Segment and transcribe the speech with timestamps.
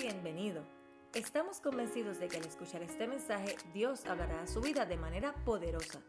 [0.00, 0.64] Bienvenido.
[1.12, 5.34] Estamos convencidos de que al escuchar este mensaje Dios hablará a su vida de manera
[5.44, 6.00] poderosa.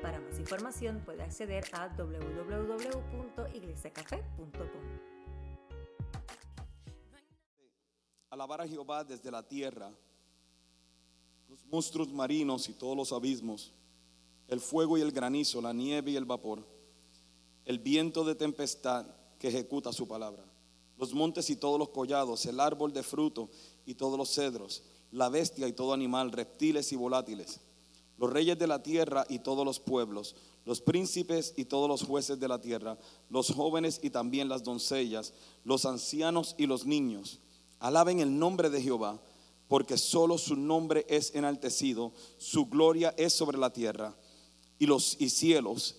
[0.00, 4.52] Para más información puede acceder a www.iglesiacafé.com.
[8.30, 9.90] Alabar a Jehová desde la tierra,
[11.48, 13.74] los monstruos marinos y todos los abismos,
[14.46, 16.64] el fuego y el granizo, la nieve y el vapor,
[17.64, 19.06] el viento de tempestad
[19.40, 20.44] que ejecuta su palabra,
[21.00, 23.48] los montes y todos los collados, el árbol de fruto
[23.86, 27.58] y todos los cedros, la bestia y todo animal, reptiles y volátiles,
[28.18, 30.36] los reyes de la tierra y todos los pueblos,
[30.66, 32.98] los príncipes y todos los jueces de la tierra,
[33.30, 35.32] los jóvenes y también las doncellas,
[35.64, 37.40] los ancianos y los niños.
[37.78, 39.18] Alaben el nombre de Jehová,
[39.68, 44.14] porque solo su nombre es enaltecido, su gloria es sobre la tierra
[44.78, 45.96] y los y cielos.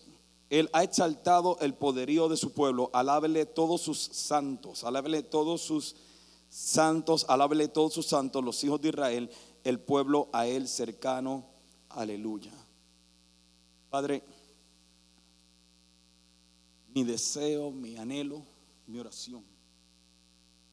[0.52, 2.90] Él ha exaltado el poderío de su pueblo.
[2.92, 5.96] Alábele todos sus santos, alábele todos sus
[6.50, 9.32] santos, alábele todos sus santos, los hijos de Israel,
[9.64, 11.46] el pueblo a él cercano.
[11.88, 12.52] Aleluya.
[13.90, 14.26] Padre,
[16.94, 18.44] mi deseo, mi anhelo,
[18.88, 19.46] mi oración,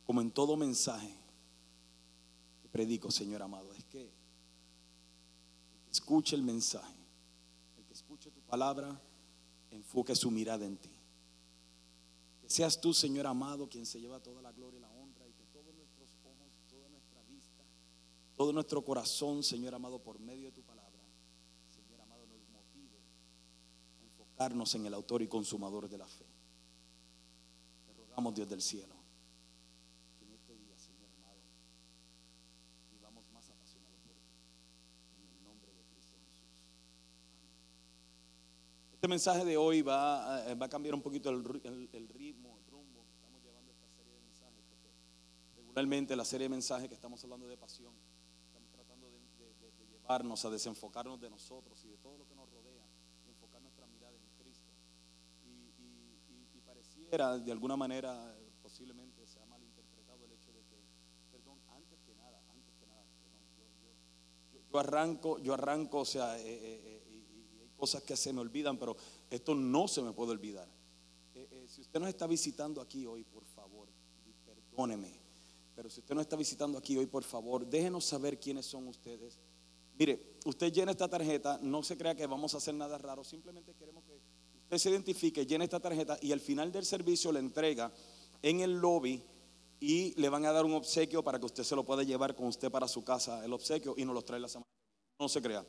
[0.05, 1.15] como en todo mensaje
[2.63, 4.11] que predico, Señor amado, es que
[5.85, 6.97] que escuche el mensaje,
[7.77, 9.01] el que escuche tu palabra,
[9.71, 10.91] enfoque su mirada en ti.
[12.41, 15.33] Que seas tú, Señor amado, quien se lleva toda la gloria y la honra y
[15.33, 17.63] que todos nuestros ojos, toda nuestra vista,
[18.37, 21.03] todo nuestro corazón, Señor amado, por medio de tu palabra,
[21.71, 22.99] Señor amado, nos motive
[24.01, 26.25] a enfocarnos en el autor y consumador de la fe.
[27.87, 28.95] Te rogamos, Dios del cielo,
[30.19, 31.41] que en este día, Señor amado,
[32.93, 34.39] vivamos más apasionados por ti.
[35.21, 36.49] En el nombre de Cristo Jesús.
[37.37, 37.53] Amén.
[38.99, 42.09] Este mensaje de hoy va, a- va a cambiar un poquito el, ri- el- el
[42.09, 44.91] ritmo, el rumbo que estamos llevando esta serie de mensajes, porque
[45.55, 47.95] regularmente la serie de mensajes que estamos hablando de pasión,
[48.49, 49.19] estamos tratando de,
[50.03, 52.83] llevarnos a desenfocarnos de nosotros y de todo lo que nos rodea
[53.25, 54.73] y enfocar nuestra mirada en Cristo.
[55.47, 60.83] Y, pareciera, de alguna manera, eh, posiblemente se ha malinterpretado el hecho de que,
[61.31, 66.01] perdón, antes que nada, antes que nada, perdón, yo, yo- yo- yo arranco, yo arranco,
[66.01, 66.98] o sea, eh, eh, eh,
[67.79, 68.97] cosas que se me olvidan, pero
[69.31, 70.69] esto no se me puede olvidar.
[71.35, 73.89] Eh, eh, si usted nos está visitando aquí hoy, por favor,
[74.45, 75.13] perdóneme,
[75.75, 79.39] pero si usted nos está visitando aquí hoy, por favor, déjenos saber quiénes son ustedes.
[79.97, 83.75] Mire, usted llena esta tarjeta, no se crea que vamos a hacer nada raro, simplemente
[83.75, 84.21] queremos que
[84.65, 87.93] usted se identifique, llene esta tarjeta y al final del servicio le entrega
[88.43, 89.23] en el lobby
[89.81, 92.47] y le van a dar un obsequio para que usted se lo pueda llevar con
[92.47, 94.67] usted para su casa, el obsequio, y nos lo trae la semana.
[95.19, 95.65] No se crea.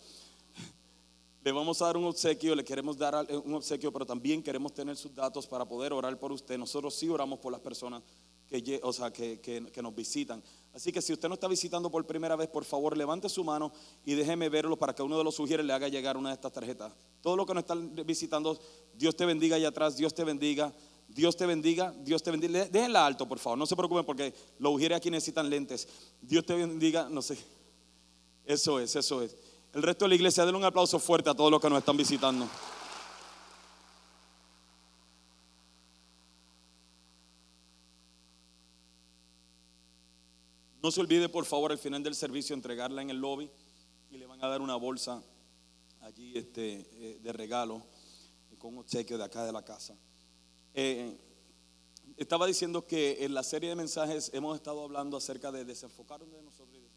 [1.43, 4.73] Le vamos a dar un obsequio, le queremos dar al- un obsequio, pero también queremos
[4.73, 6.57] tener sus datos para poder orar por usted.
[6.57, 8.03] Nosotros sí oramos por las personas
[8.49, 10.43] que, o sea, que, nos visitan.
[10.73, 13.71] Así que si usted no está visitando por primera vez, por favor, levante su mano
[14.05, 16.51] y déjeme verlo para que uno de los sugieres le haga llegar una de estas
[16.51, 16.91] tarjetas.
[17.21, 18.59] Todo lo que nos están visitando,
[18.95, 20.73] Dios te bendiga allá atrás, Dios te bendiga.
[21.07, 22.65] Dios te bendiga, Dios te bendiga.
[22.65, 25.87] Déjenla alto, por favor, no se preocupen porque los ujieres aquí necesitan lentes.
[26.21, 27.35] Dios te bendiga, no sé.
[28.45, 29.35] Eso es, eso es.
[29.73, 31.95] El resto de la iglesia, denle un aplauso fuerte a todos los que nos están
[31.95, 32.47] visitando.
[40.81, 43.51] No se olvide, por favor, al final del servicio entregarla en el lobby
[44.09, 45.21] y le van a dar una bolsa
[46.01, 47.83] allí este, eh, de regalo
[48.57, 49.95] con un obsequio de acá de la casa.
[50.73, 51.15] Eh,
[52.17, 56.41] estaba diciendo que en la serie de mensajes hemos estado hablando acerca de desenfocarnos de
[56.41, 56.89] nosotros y de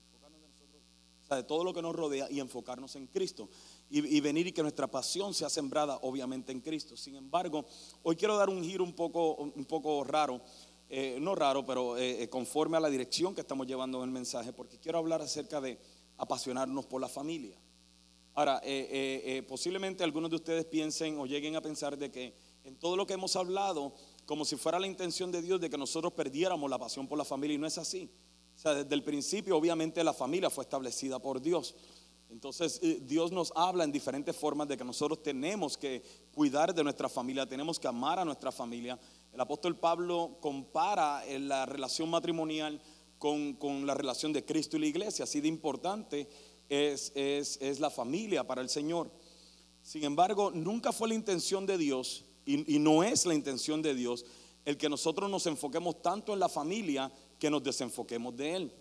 [1.37, 3.49] de todo lo que nos rodea y enfocarnos en Cristo.
[3.91, 6.97] Y, venir y que nuestra pasión sea sembrada obviamente en Cristo.
[6.97, 7.67] Sin embargo,
[8.03, 10.41] hoy quiero dar un giro un poco, un poco raro,
[10.89, 14.11] eh, no raro, pero eh, eh, conforme a la dirección que estamos llevando en el
[14.11, 15.79] mensaje, porque quiero hablar acerca de
[16.19, 17.59] apasionarnos por la familia.
[18.35, 18.63] Ahora,
[19.47, 23.15] posiblemente algunos de ustedes piensen o lleguen a pensar de que en todo lo que
[23.15, 23.95] hemos hablado,
[24.25, 27.25] como si fuera la intención de Dios de que nosotros perdiéramos la pasión por la
[27.25, 28.11] familia, y no es así.
[28.63, 31.75] Sea, desde el principio, obviamente, la familia fue establecida por Dios.
[32.31, 36.01] Entonces, eh, Dios nos habla en diferentes formas de que nosotros tenemos que
[36.33, 39.01] cuidar de nuestra familia, tenemos que amar a nuestra familia.
[39.33, 42.81] El apóstol Pablo compara eh, la relación matrimonial
[43.19, 46.29] con, con la relación de Cristo y la iglesia, así de importante
[46.69, 49.11] es, es, es la familia para el Señor.
[49.83, 53.97] Sin embargo, nunca fue la intención de Dios y, y no es la intención de
[53.97, 54.25] Dios
[54.65, 57.11] el que nosotros nos enfoquemos tanto en la familia
[57.43, 58.73] que nos desenfoquemos de Él.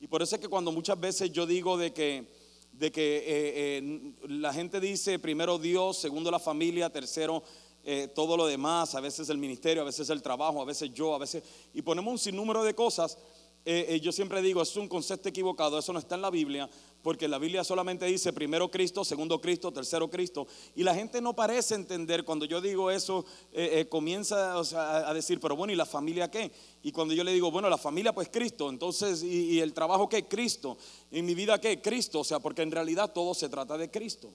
[0.00, 2.26] Y por eso es que cuando muchas veces yo digo de que,
[2.72, 7.42] de que eh, eh, la gente dice primero Dios, segundo la familia, tercero
[7.84, 11.14] eh, todo lo demás, a veces el ministerio, a veces el trabajo, a veces yo,
[11.14, 11.42] a veces,
[11.74, 13.18] y ponemos un sinnúmero de cosas.
[13.64, 16.68] Eh, eh, yo siempre digo, es un concepto equivocado, eso no está en la Biblia,
[17.00, 21.32] porque la Biblia solamente dice primero Cristo, segundo Cristo, tercero Cristo, y la gente no
[21.32, 26.28] parece entender, cuando yo digo eso, eh, comienza a decir, pero bueno, ¿y la familia
[26.28, 26.50] qué?
[26.82, 30.26] Y cuando yo le digo, bueno, la familia pues Cristo, entonces, ¿y, el trabajo qué?
[30.26, 30.76] Cristo,
[31.12, 31.80] ¿y mi vida qué?
[31.80, 34.34] Cristo, o sea, porque en realidad todo se trata de Cristo.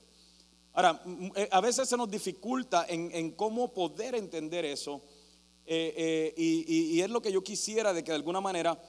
[0.72, 1.02] Ahora,
[1.52, 5.02] a veces se nos dificulta en, cómo poder entender eso,
[5.66, 8.80] y es lo que yo quisiera de que de alguna manera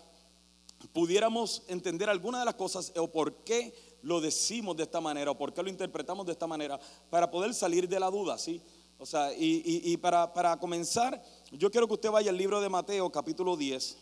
[0.93, 5.39] pudiéramos entender algunas de las cosas o por qué lo decimos de esta manera o
[5.39, 6.79] por qué lo interpretamos de esta manera
[7.11, 8.63] para poder salir de la duda, ¿sí?
[9.01, 11.23] O sea, y, para, para, comenzar,
[11.53, 13.97] yo quiero que usted vaya al libro de Mateo, capítulo 10.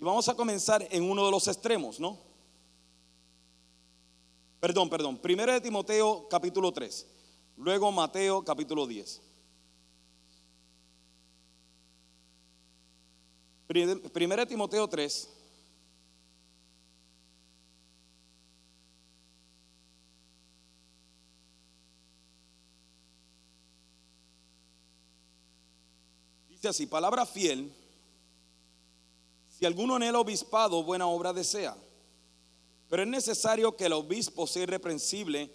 [0.00, 2.18] Y vamos a comenzar en uno de los extremos, ¿no?
[4.58, 5.18] Perdón, perdón.
[5.18, 7.06] Primero de Timoteo, capítulo 3.
[7.58, 9.20] Luego Mateo, capítulo 10.
[13.70, 15.28] Primera Timoteo 3.
[26.48, 27.72] Dice así, palabra fiel,
[29.56, 31.76] si alguno en el obispado buena obra desea,
[32.88, 35.48] pero es necesario que el obispo sea irreprensible,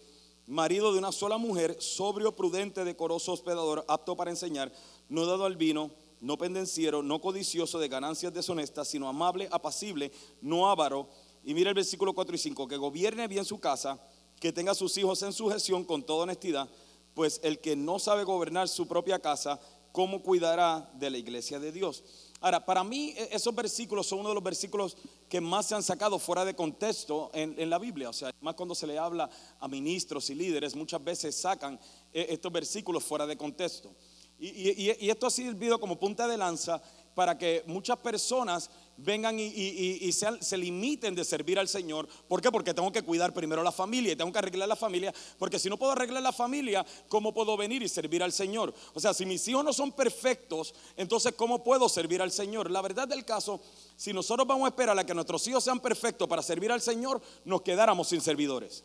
[0.48, 4.72] marido de una sola mujer, sobrio, prudente, decoroso, hospedador, apto para enseñar,
[5.10, 5.92] no dado al vino,
[6.22, 11.10] no pendenciero, no codicioso de ganancias deshonestas, sino amable, apacible, no avaro.
[11.44, 14.00] Y mira el versículo 4 y 5, que gobierne bien su casa,
[14.40, 16.70] que tenga a sus hijos en sujeción con toda honestidad,
[17.14, 19.60] pues el que no sabe gobernar su propia casa,
[19.92, 22.04] ¿cómo cuidará de la iglesia de Dios?
[22.42, 24.98] Ahora, para mí e, esos versículos son uno de los versículos
[25.30, 28.10] que más se han sacado fuera de contexto en, la Biblia.
[28.10, 29.30] O sea, más cuando se le habla
[29.60, 31.80] a ministros y líderes, muchas veces sacan
[32.14, 33.96] eh, estos versículos fuera de contexto.
[34.38, 36.82] Y, esto ha servido como punta de lanza
[37.14, 42.08] para que muchas personas vengan y, se limiten de servir al Señor.
[42.28, 42.52] ¿Por qué?
[42.52, 45.14] Porque tengo que cuidar primero la familia y tengo que arreglar la familia.
[45.38, 48.74] Porque si no puedo arreglar la familia, ¿cómo puedo venir y servir al Señor?
[48.94, 52.70] O sea, si mis hijos no son perfectos, entonces ¿cómo puedo servir al Señor?
[52.70, 53.62] La verdad del caso,
[53.96, 57.22] si nosotros vamos a esperar a que nuestros hijos sean perfectos para servir al Señor,
[57.46, 58.84] nos quedáramos sin servidores.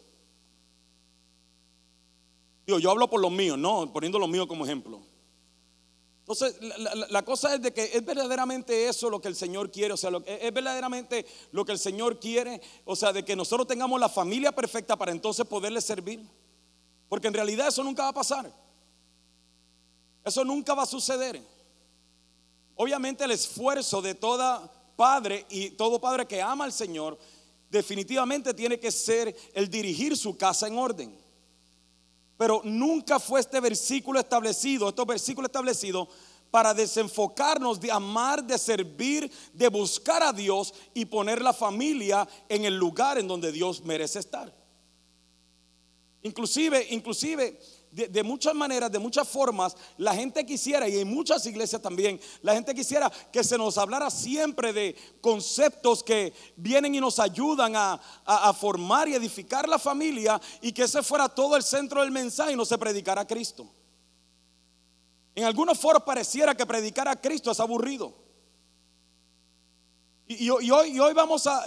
[2.65, 5.10] Digo, yo hablo por los míos, no poniendo los míos como ejemplo.
[6.31, 6.61] Entonces,
[7.11, 10.13] la, cosa es de que es verdaderamente eso lo que el Señor quiere, o sea,
[10.25, 14.53] es verdaderamente lo que el Señor quiere, o sea, de que nosotros tengamos la familia
[14.53, 16.25] perfecta para entonces poderle servir.
[17.09, 18.49] Porque en realidad eso nunca va a pasar.
[20.25, 21.43] Eso nunca va a suceder.
[22.77, 27.19] Obviamente el esfuerzo de toda padre y todo padre que ama al Señor
[27.69, 31.20] definitivamente tiene que ser el dirigir su casa en orden.
[32.41, 36.09] Pero nunca fue este versículo establecido, estos versículos establecidos
[36.51, 42.65] para desenfocarnos de amar, de servir, de buscar a Dios y poner la familia en
[42.65, 44.57] el lugar en donde Dios merece estar.
[46.23, 47.61] Inclusive, inclusive
[47.91, 52.55] de, muchas maneras, de muchas formas, la gente quisiera, y en muchas iglesias también, la
[52.55, 58.01] gente quisiera que se nos hablara siempre de conceptos que vienen y nos ayudan a,
[58.59, 62.57] formar y edificar la familia y que ese fuera todo el centro del mensaje y
[62.57, 63.69] no se predicara a Cristo.
[65.35, 68.15] En algunos foros pareciera que predicar a Cristo es aburrido.
[70.27, 71.65] Y, hoy vamos a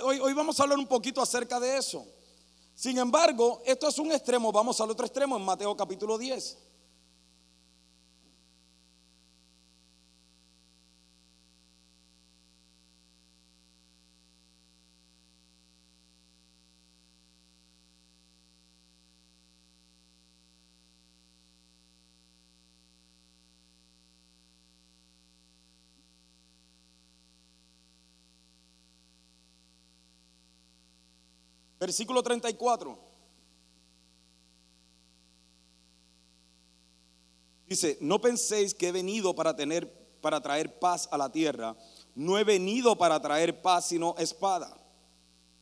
[0.64, 2.06] hablar un poquito acerca de eso.
[2.76, 6.58] Sin embargo, esto es un extremo, vamos al otro extremo en Mateo capítulo 10.
[31.84, 32.98] Versículo 34.
[37.68, 41.76] Dice, no penséis que he venido para tener para traer paz a la tierra.
[42.16, 44.78] No he venido para traer paz, sino espada.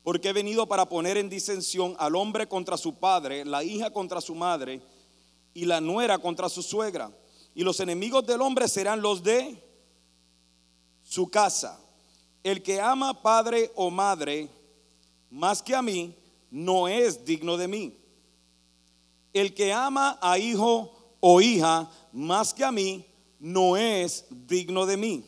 [0.04, 4.22] Porque he venido para poner en disensión al hombre contra su padre, la hija contra
[4.22, 4.80] su madre
[5.56, 7.10] y la nuera contra su suegra.
[7.56, 9.60] Y los enemigos del hombre serán los de
[11.02, 11.80] su casa.
[12.44, 14.61] El que ama padre o madre
[15.32, 16.16] más que a mí,
[16.52, 17.98] no es digno de mí.
[19.34, 23.06] El que ama a hijo o hija más que a mí,
[23.40, 25.26] no es digno de mí.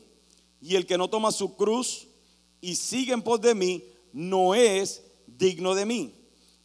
[0.62, 2.08] Y el que no toma su cruz
[2.62, 6.14] y sigue en pos de mí, no es digno de mí.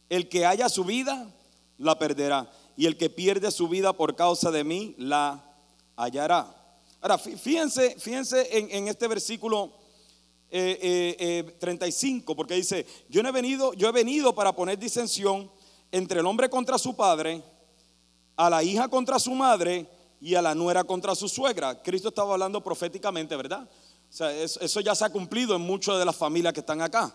[0.09, 1.33] El que haya su vida,
[1.77, 2.51] la perderá.
[2.75, 5.43] Y el que pierde su vida por causa de mí, la
[5.95, 6.55] hallará.
[7.01, 9.71] Ahora, fíjense, fíjense en, en este versículo
[10.51, 15.49] eh, 35, porque dice, yo no he venido, yo he venido para poner disensión
[15.91, 17.43] entre el hombre contra su padre,
[18.35, 19.87] a la hija contra su madre
[20.21, 21.81] y a la nuera contra su suegra.
[21.81, 23.67] Cristo estaba hablando proféticamente, ¿verdad?
[24.09, 27.13] O sea, eso, ya se ha cumplido en muchas de las familias que están acá.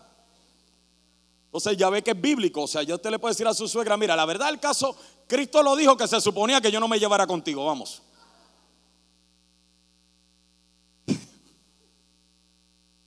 [1.47, 2.63] Entonces ya ve que es bíblico.
[2.63, 4.95] O sea, yo usted le puede decir a su suegra, mira, la verdad el caso,
[5.27, 8.01] Cristo lo dijo que se suponía que yo no me llevara contigo, vamos.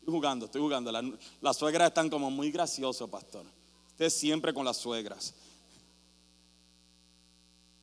[0.08, 0.90] Estoy jugando, estoy jugando.
[1.42, 3.44] las suegras están como muy graciosos, pastor.
[3.90, 5.34] Usted siempre con las suegras.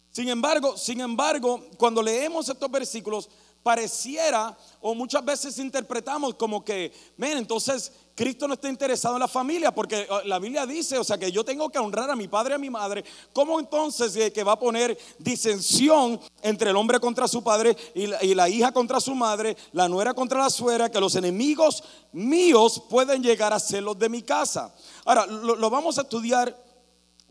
[0.09, 3.29] Sin embargo, sin embargo, cuando leemos estos versículos,
[3.61, 9.27] pareciera o muchas veces interpretamos como que, ven, entonces Cristo no está interesado en la
[9.27, 12.29] familia, porque eh, la Biblia dice, o sea, que yo tengo que honrar a mi
[12.29, 13.03] padre y a mi madre.
[13.33, 18.49] ¿Cómo entonces que va a poner disensión entre el hombre contra su padre y la,
[18.49, 23.51] hija contra su madre, la nuera contra la suegra, que los enemigos míos pueden llegar
[23.51, 24.73] a ser los de mi casa?
[25.03, 26.65] Ahora, lo vamos a estudiar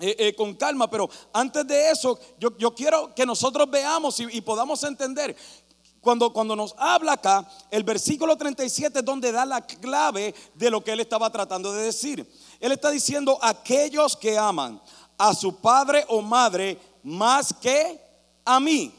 [0.01, 4.41] eh, eh, con calma, pero antes de eso, yo, yo quiero que nosotros veamos y,
[4.41, 5.37] podamos entender.
[6.05, 10.85] Cuando, cuando nos habla acá, el versículo 37 es donde da la clave de lo
[10.85, 12.31] que él estaba tratando de decir.
[12.61, 14.81] Él está diciendo, aquellos que aman
[15.17, 18.01] a su padre o madre más que
[18.45, 18.95] a mí,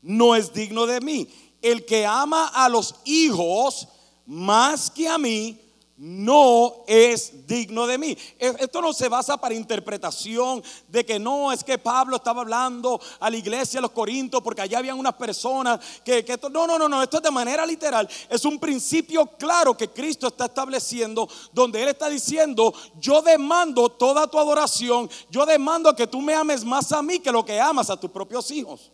[0.00, 1.28] no es digno de mí.
[1.60, 3.86] El que ama a los hijos
[4.26, 5.60] más que a mí,
[5.96, 8.16] no es digno de mí.
[8.38, 13.00] E, esto no se basa para interpretación de que no es que Pablo estaba hablando
[13.20, 16.66] a la iglesia de los Corintios porque allá habían unas personas que, que esto, no,
[16.66, 18.08] no, no, no, esto es de manera literal.
[18.28, 24.26] Es un principio claro que Cristo está estableciendo donde Él está diciendo, yo demando toda
[24.26, 27.90] tu adoración, yo demando que tú me ames más a mí que lo que amas
[27.90, 28.90] a tus propios hijos.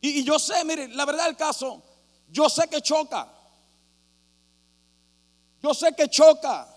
[0.00, 1.82] Y, y yo sé, mire, la verdad del caso,
[2.28, 3.35] yo sé que choca.
[5.62, 6.68] Yo sé que choca.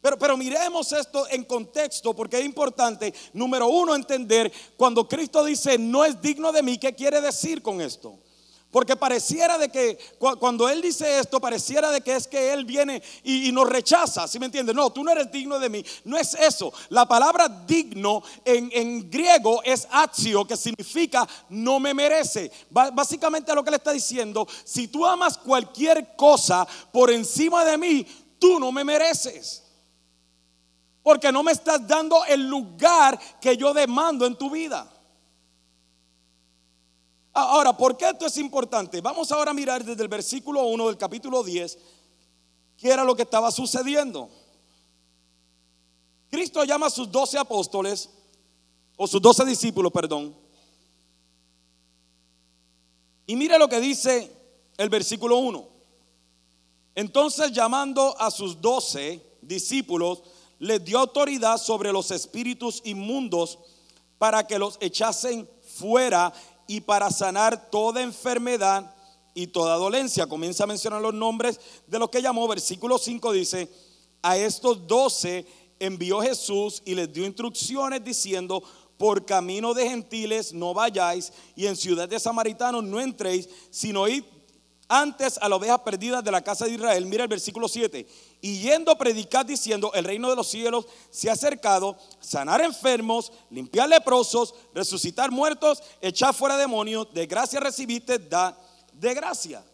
[0.00, 5.78] Pero, pero, miremos esto en contexto porque es importante, número uno, entender cuando Cristo dice
[5.78, 8.18] no es digno de mí, ¿qué quiere decir con esto?
[8.74, 13.00] Porque pareciera de que cuando Él dice esto, pareciera de que es que Él viene
[13.22, 14.74] y, nos rechaza, ¿sí me entiendes?
[14.74, 15.84] No, tú no eres digno de mí.
[16.02, 16.72] No es eso.
[16.88, 22.50] La palabra digno en, en griego es axio, que significa no me merece.
[22.68, 28.04] Básicamente lo que le está diciendo, si tú amas cualquier cosa por encima de mí,
[28.40, 29.62] tú no me mereces.
[31.00, 34.93] Porque no me estás dando el lugar que yo demando en tu vida.
[37.36, 39.00] Ahora, ¿por qué esto es importante?
[39.00, 41.78] Vamos ahora a mirar desde el versículo 1 del capítulo 10,
[42.76, 44.30] qué era lo que estaba sucediendo.
[46.30, 48.08] Cristo llama a sus doce apóstoles,
[48.96, 50.36] o sus doce discípulos, perdón.
[53.26, 54.30] Y mire lo que dice
[54.76, 55.68] el versículo 1.
[56.94, 60.22] Entonces llamando a sus doce discípulos,
[60.60, 63.58] les dio autoridad sobre los espíritus inmundos
[64.18, 66.32] para que los echasen fuera
[66.66, 68.94] y para sanar toda enfermedad
[69.34, 70.26] y toda dolencia.
[70.26, 72.46] Comienza a mencionar los nombres de los que llamó.
[72.48, 73.68] Versículo 5 dice,
[74.22, 75.46] a estos doce
[75.78, 78.62] envió Jesús y les dio instrucciones diciendo,
[78.96, 84.24] por camino de gentiles no vayáis y en ciudad de samaritanos no entréis, sino id
[84.88, 87.06] antes a las ovejas perdidas de la casa de Israel.
[87.06, 88.06] Mira el versículo 7.
[88.40, 93.32] Y yendo a predicar diciendo, el reino de los cielos se ha acercado, sanar enfermos,
[93.50, 98.56] limpiar leprosos, resucitar muertos, echar fuera demonios, de gracia recibiste, da
[98.92, 99.64] de gracia.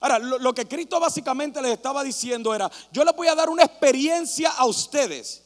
[0.00, 3.48] Ahora, lo, lo que Cristo básicamente les estaba diciendo era, yo les voy a dar
[3.48, 5.42] una experiencia a ustedes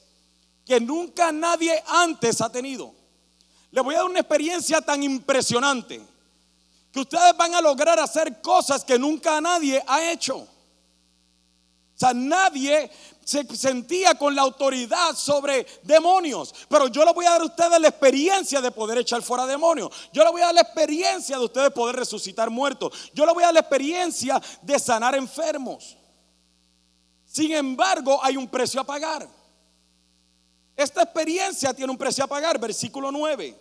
[0.65, 2.95] que nunca nadie antes ha tenido.
[3.71, 6.16] Les voy a dar una experiencia tan impresionante
[6.97, 10.39] que ustedes van a lograr hacer cosas que nunca nadie ha hecho.
[10.39, 10.49] O
[11.95, 12.91] sea, nadie
[13.23, 16.55] se sentía con la autoridad sobre demonios.
[16.71, 19.91] Pero yo les voy a dar a ustedes la experiencia de poder echar fuera demonios.
[20.11, 23.11] Yo les voy a dar la experiencia de ustedes poder resucitar muertos.
[23.13, 25.99] Yo les voy a dar la experiencia de sanar enfermos.
[27.27, 29.29] Sin embargo, hay un precio a pagar.
[30.75, 32.59] Esta experiencia tiene un precio a pagar.
[32.59, 33.55] Versículo 9.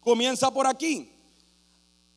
[0.00, 1.13] Comienza por aquí.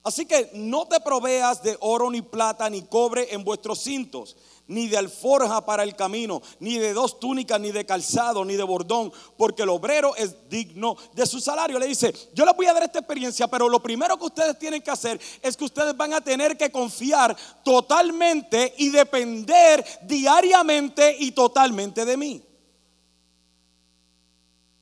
[0.03, 4.37] Así que no te proveas de oro ni plata ni cobre en vuestros cintos,
[4.67, 8.63] ni de alforja para el camino, ni de dos túnicas, ni de calzado, ni de
[8.63, 11.79] bordón, porque el obrero es digno de su salario.
[11.79, 14.81] Le dice, yo les voy a dar esta experiencia, pero lo primero que ustedes tienen
[14.81, 21.31] que hacer es que ustedes van a tener que confiar totalmente y depender diariamente y
[21.31, 22.43] totalmente de mí.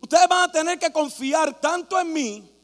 [0.01, 2.54] Ustedes van a tener que confiar tanto en mí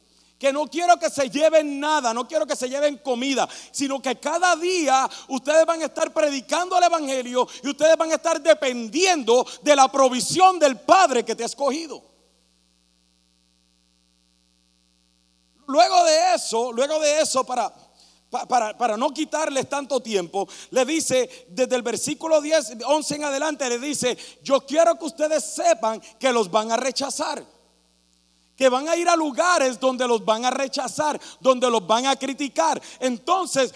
[0.42, 4.16] que no quiero que se lleven nada, no quiero que se lleven comida, sino que
[4.16, 9.46] cada día ustedes van a estar predicando el Evangelio y ustedes van a estar dependiendo
[9.62, 12.02] de la provisión del Padre que te ha escogido.
[15.68, 17.72] Luego de eso, luego de eso, para,
[18.48, 23.68] para, para, no quitarles tanto tiempo, le dice desde el versículo 10, 11 en adelante,
[23.68, 27.46] le dice, yo quiero que ustedes sepan que los van a rechazar
[28.56, 32.16] que van a ir a lugares donde los van a rechazar, donde los van a
[32.16, 32.80] criticar.
[33.00, 33.72] Entonces,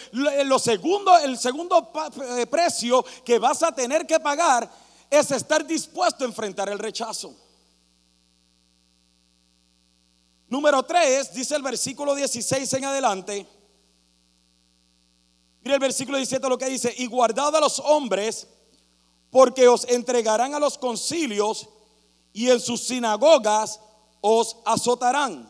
[0.59, 1.93] segundo, el segundo
[2.39, 4.71] eh, precio que vas a tener que pagar
[5.11, 7.35] es estar dispuesto a enfrentar el rechazo.
[10.49, 13.47] Número 3, dice el versículo 16 en adelante.
[15.63, 18.47] Mira el versículo 17 lo que dice, y guardad a los hombres
[19.31, 21.69] porque os entregarán a los concilios
[22.33, 23.81] y en sus sinagogas
[24.29, 25.49] os azotarán.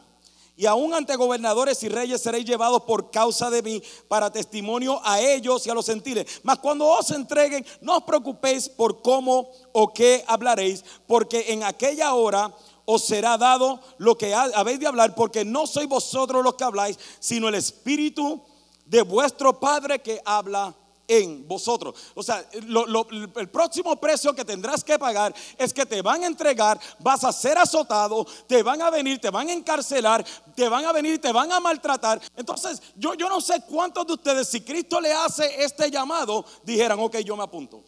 [0.54, 5.20] Y aún ante gobernadores y reyes seréis llevados por causa de mí para testimonio a
[5.20, 6.40] ellos y a los gentiles.
[6.42, 12.14] Mas cuando os entreguen, no os preocupéis por cómo o qué hablaréis, porque en aquella
[12.14, 12.54] hora
[12.86, 16.98] os será dado lo que habéis de hablar, porque no sois vosotros los que habláis,
[17.18, 18.40] sino el Espíritu
[18.84, 20.74] de vuestro Padre que habla
[21.08, 21.94] en vosotros.
[22.14, 26.80] O sea, el próximo precio que tendrás que pagar es que te van a entregar,
[27.00, 30.92] vas a ser azotado, te van a venir, te van a encarcelar, te van a
[30.92, 32.20] venir, te van a maltratar.
[32.36, 36.98] Entonces, yo, yo no sé cuántos de ustedes, si Cristo le hace este llamado, dijeran,
[37.00, 37.82] ok, yo me apunto.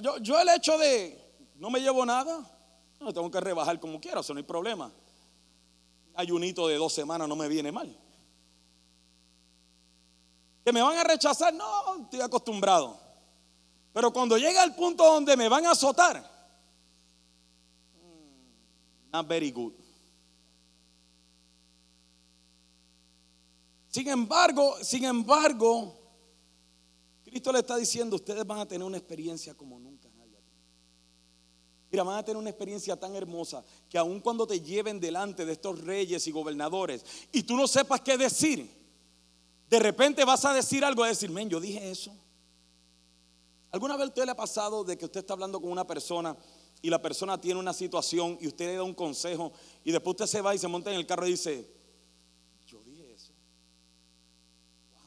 [0.00, 1.22] Yo, yo el hecho de
[1.56, 2.40] no me llevo nada,
[2.98, 4.90] no tengo que rebajar como quiera, eso no hay problema.
[6.14, 8.01] Ayunito de dos semanas no me viene mal.
[10.64, 13.00] Que me van a rechazar, no, estoy acostumbrado.
[13.92, 16.18] Pero cuando llega el punto donde me van a azotar,
[17.94, 19.72] mm, not very good.
[23.88, 25.94] Sin embargo, sin embargo,
[27.22, 30.38] Cristo le está diciendo, ustedes van a tener una experiencia como nunca nadie.
[31.90, 35.52] Mira, van a tener una experiencia tan hermosa que aun cuando te lleven delante de
[35.52, 38.81] estos reyes y gobernadores y tú no sepas qué decir,
[39.72, 42.14] de repente vas a decir algo, a decir, men, yo dije eso.
[43.70, 46.36] ¿Alguna vez a usted le ha pasado de que usted está hablando con una persona
[46.82, 49.50] y la persona tiene una situación y usted le da un consejo
[49.82, 51.72] y después usted se va y se monta en el carro y dice,
[52.66, 53.32] yo dije eso?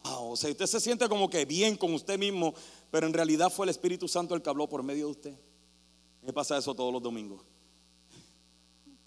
[0.04, 2.56] Wow, o sea, usted se siente como que bien con usted mismo,
[2.89, 5.39] pero en realidad fue el Espíritu Santo el que habló por medio de usted.
[6.23, 7.43] Me pasa eso todos los domingos.
[8.88, 8.97] Y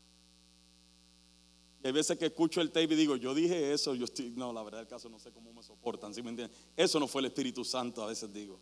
[1.82, 4.62] hay veces que escucho el tape y digo, yo dije eso, yo estoy, no, la
[4.62, 6.56] verdad el caso no sé cómo me soportan, ¿sí me entienden?
[6.76, 8.58] Eso no fue el Espíritu Santo, a veces digo.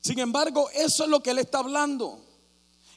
[0.00, 2.24] Sin embargo, eso es lo que él está hablando.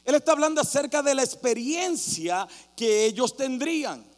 [0.04, 4.08] Él está hablando acerca de la experiencia que ellos tendrían.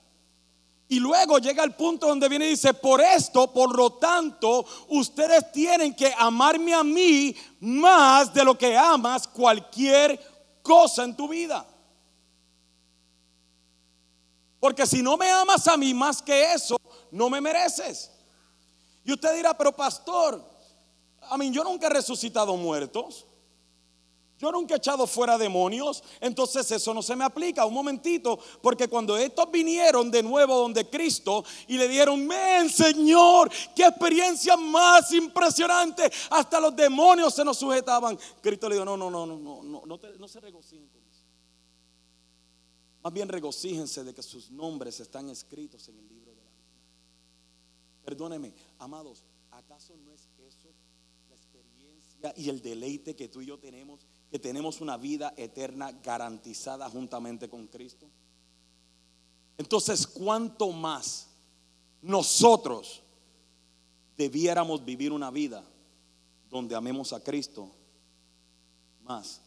[0.88, 5.50] Y luego llega el punto donde viene y dice, por esto, por lo tanto, ustedes
[5.50, 10.20] tienen que amarme a mí más de lo que amas cualquier
[10.62, 11.66] cosa en tu vida.
[14.62, 16.76] Porque si no me amas a mí más que eso,
[17.10, 18.12] no me mereces.
[19.04, 20.40] Y usted dirá, pero pastor,
[21.20, 23.26] a mí yo nunca he resucitado muertos.
[24.38, 27.66] Yo nunca he echado fuera demonios, entonces eso no se me aplica.
[27.66, 33.50] Un momentito, porque cuando estos vinieron de nuevo donde Cristo y le dieron, men, Señor,
[33.74, 38.16] qué experiencia más impresionante, hasta los demonios se nos sujetaban.
[38.40, 41.01] Cristo le dijo, no, no, no, no, no, no, no, te, no se regocijen
[43.02, 46.80] más bien regocíjense de que sus nombres están escritos en el libro de la vida.
[48.04, 50.68] Perdóneme, amados, ¿acaso no es eso
[51.28, 54.06] la experiencia y el deleite que tú y yo tenemos?
[54.30, 58.08] Que tenemos una vida eterna garantizada juntamente con Cristo.
[59.58, 61.28] Entonces, ¿cuánto más
[62.00, 63.02] nosotros
[64.16, 65.64] debiéramos vivir una vida
[66.48, 67.70] donde amemos a Cristo
[69.02, 69.41] más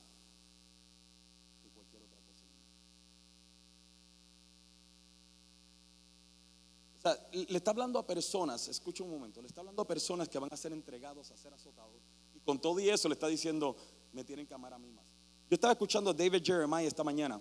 [7.31, 10.51] le está hablando a personas, escucha un momento, le está hablando a personas que van
[10.51, 12.01] a ser entregados a ser azotados.
[12.33, 13.75] Y con todo y eso le está diciendo,
[14.11, 15.05] me tienen que amar a mí más.
[15.49, 17.39] Yo estaba escuchando a David Jeremiah esta mañana.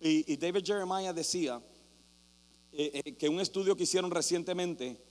[0.00, 1.60] Y, David Jeremiah decía
[2.72, 5.02] eh, eh, que un estudio que hicieron recientemente,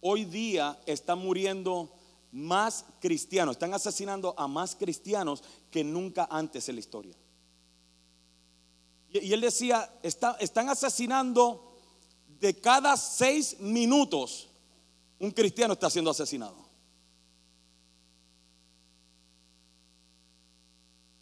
[0.00, 1.92] hoy día están muriendo
[2.32, 7.16] más cristianos, están asesinando a más cristianos que nunca antes en la historia.
[9.10, 11.73] Y, él decía, están asesinando
[12.44, 14.48] de cada seis minutos
[15.18, 16.56] un cristiano está siendo asesinado.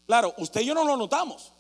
[0.06, 1.52] Claro, usted y yo no lo notamos.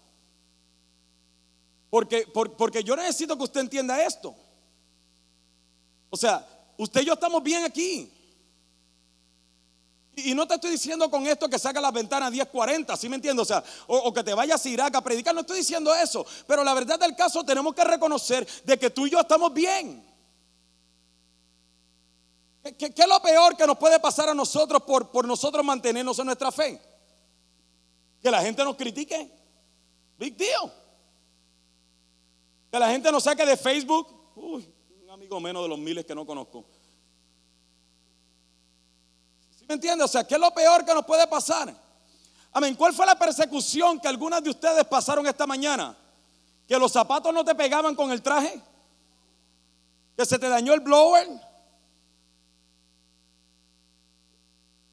[1.90, 4.34] Porque, por- porque yo necesito que usted entienda esto.
[6.10, 6.44] O sea,
[6.76, 8.12] usted y yo estamos bien aquí.
[10.14, 13.42] Y no te estoy diciendo con esto que saca las ventanas 1040, ¿sí me entiendes?
[13.44, 16.26] O sea, o, que te vayas a Irak a predicar, no estoy diciendo eso.
[16.46, 20.04] Pero la verdad del caso tenemos que reconocer de que tú y yo estamos bien.
[22.62, 25.64] ¿Qué, qué- qué es lo peor que nos puede pasar a nosotros por, por nosotros
[25.64, 26.80] mantenernos en nuestra fe?
[28.20, 29.30] Que la gente nos critique.
[30.18, 30.70] Big deal.
[32.70, 34.06] Que la gente nos saque de Facebook.
[34.36, 34.70] Uy,
[35.02, 36.64] un amigo menos de los miles que no conozco.
[39.62, 40.02] ¿Sí me entiende?
[40.04, 41.72] O sea, ¿qué es lo peor que nos puede pasar?
[42.52, 42.74] Amén.
[42.74, 45.96] ¿Cuál fue la persecución que algunas de ustedes pasaron esta mañana?
[46.66, 48.60] Que los zapatos no te pegaban con el traje.
[50.16, 51.28] Que se te dañó el blower.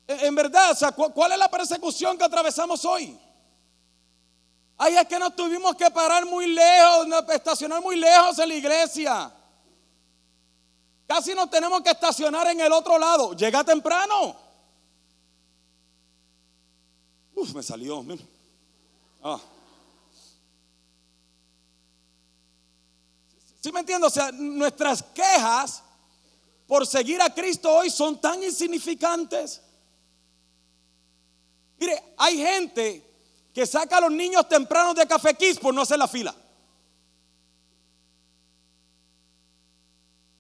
[0.08, 3.20] En en verdad, o sea, ¿cu- ¿cuál es la persecución que atravesamos hoy?
[4.78, 9.32] Ay, es que nos tuvimos que parar muy lejos, estacionar muy lejos en la iglesia.
[11.08, 13.34] Casi nos tenemos que estacionar en el otro lado.
[13.34, 14.48] Llega temprano.
[17.40, 18.04] Uf, me salió.
[18.04, 18.22] mira.
[19.24, 19.40] Ah.
[23.62, 24.08] ¿Sí me entiendo?
[24.08, 25.84] O sea, nuestras quejas
[26.68, 29.62] por seguir a Cristo hoy son tan insignificantes.
[31.78, 33.06] Mire, hay gente
[33.54, 36.36] que saca a los niños tempranos de Café Kiss por no hacer la fila.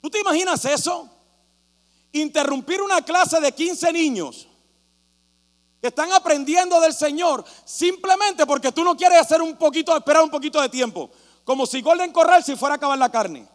[0.02, 1.10] ¿Tú te imaginas eso?
[2.12, 4.49] Interrumpir una clase de 15 niños
[5.82, 10.30] que están aprendiendo del Señor simplemente porque tú no quieres hacer un poquito, esperar un
[10.30, 11.10] poquito de tiempo.
[11.44, 13.48] Como si Golden Corral si fuera a acabar la carne.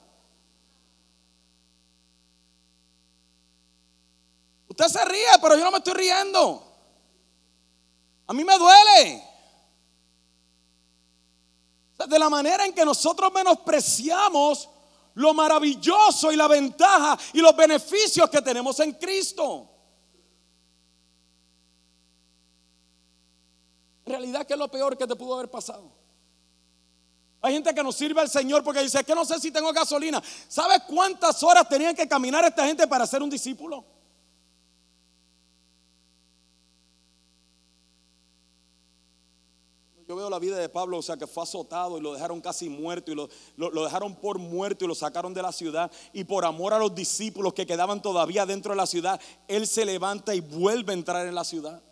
[4.68, 6.66] Usted se ríe, pero yo no me estoy riendo.
[8.26, 9.22] A mí me duele.
[12.08, 14.68] De la manera en que nosotros menospreciamos
[15.14, 19.70] lo maravilloso y la ventaja y los beneficios que tenemos en Cristo.
[23.92, 25.90] En realidad, ¿qué es lo peor que te pudo haber pasado?
[27.40, 29.70] Hay gente que nos sirve al Señor porque dice, es que no sé si tengo
[29.72, 30.22] gasolina.
[30.48, 33.84] ¿Sabes cuántas horas tenían que caminar esta gente para ser un discípulo?
[40.06, 42.68] Yo veo la vida de Pablo, o sea, que fue azotado y lo dejaron casi
[42.68, 45.90] muerto y lo- lo dejaron por muerto y lo sacaron de la ciudad.
[46.12, 49.86] Y por amor a los discípulos que quedaban todavía dentro de la ciudad, él se
[49.86, 51.82] levanta y vuelve a entrar en la ciudad.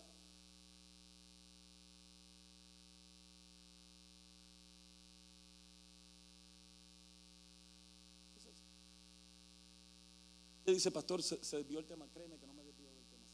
[10.75, 13.27] Dice, pastor, se, se desvió el tema, créeme que no me desvió del tema.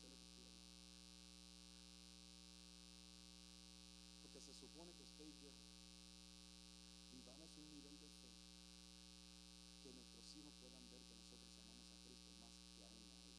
[4.22, 5.48] Porque se supone que usted y yo
[7.12, 8.28] vivamos un nivel de fe
[9.82, 13.38] que nuestros hijos puedan ver que nosotros amamos a Cristo más que aún a ellos.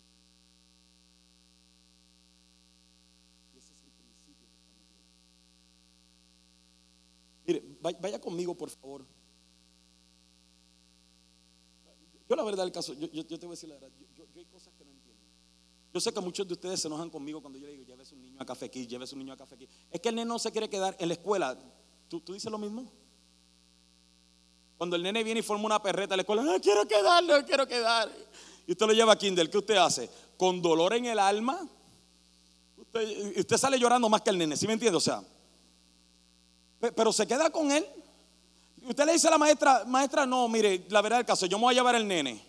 [3.54, 5.12] Y ese es el principio que estamos viendo.
[7.46, 9.06] Mire, vaya conmigo, por favor.
[12.30, 14.06] Yo la verdad del caso, yo, yo- yo te voy a decir la verdad, yo,
[14.16, 15.20] yo- hay cosas que no entiendo.
[15.92, 18.22] Yo sé que muchos de ustedes se enojan conmigo cuando yo le digo, llévese un
[18.22, 19.68] niño a café aquí, llévese un niño a café aquí.
[19.90, 21.58] Es que el nene no se quiere quedar en la escuela.
[22.08, 22.92] ¿Tú, tú dices lo mismo?
[24.78, 27.44] Cuando el nene viene y forma una perreta en la escuela, no quiero quedar, no
[27.46, 28.10] quiero quedar.
[28.68, 30.10] Y usted lo lleva a Kindle, ¿qué usted hace?
[30.38, 31.68] Con dolor en el alma.
[32.78, 34.96] Usted, usted sale llorando más que el nene, ¿sí me entiende?
[34.98, 35.24] O sea,
[36.80, 37.86] pe- pero se queda con él.
[38.88, 41.66] Usted le dice a la maestra, maestra, no, mire, la verdad del caso, yo me
[41.66, 42.44] voy a llevar el nene.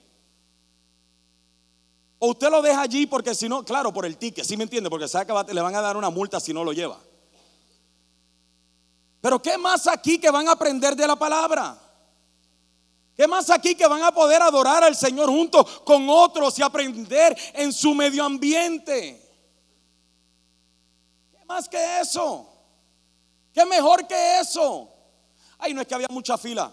[2.19, 4.91] O usted lo deja allí porque si no, claro, por el ticket, ¿sí me entiende?
[4.91, 7.01] Porque sabe que le van a dar una multa si no lo lleva.
[9.21, 11.79] Pero ¿qué más aquí que van a aprender de la palabra?
[13.17, 17.37] ¿Qué más aquí que van a poder adorar al Señor junto con otros y aprender
[17.55, 19.31] en su medio ambiente?
[21.31, 22.49] ¿Qué más que eso?
[23.53, 24.89] ¿Qué mejor que eso?
[25.61, 26.73] Ay, no es que había mucha fila.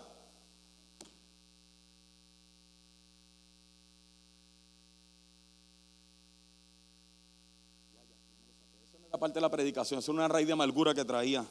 [9.20, 11.44] Parte de la predicación, es una raíz de amargura que traía.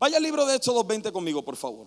[0.00, 1.86] Vaya al libro de Hechos 2.20 conmigo, por favor.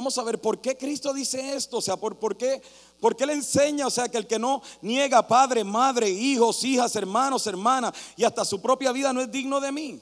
[0.00, 2.62] Vamos a ver por qué Cristo dice esto, o sea, por, por, qué,
[3.00, 6.96] por qué le enseña, o sea, que el que no niega padre, madre, hijos, hijas,
[6.96, 10.00] hermanos, hermanas y hasta su propia vida no es digno de mí.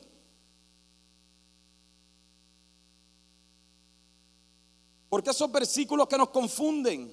[5.09, 7.13] Porque esos versículos que nos confunden.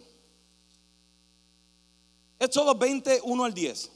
[2.38, 3.92] Éxodo 20, 1 al 10.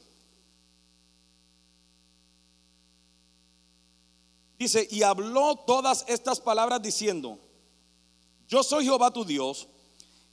[4.58, 7.38] Dice, y habló todas estas palabras diciendo,
[8.50, 9.68] yo soy Jehová tu Dios,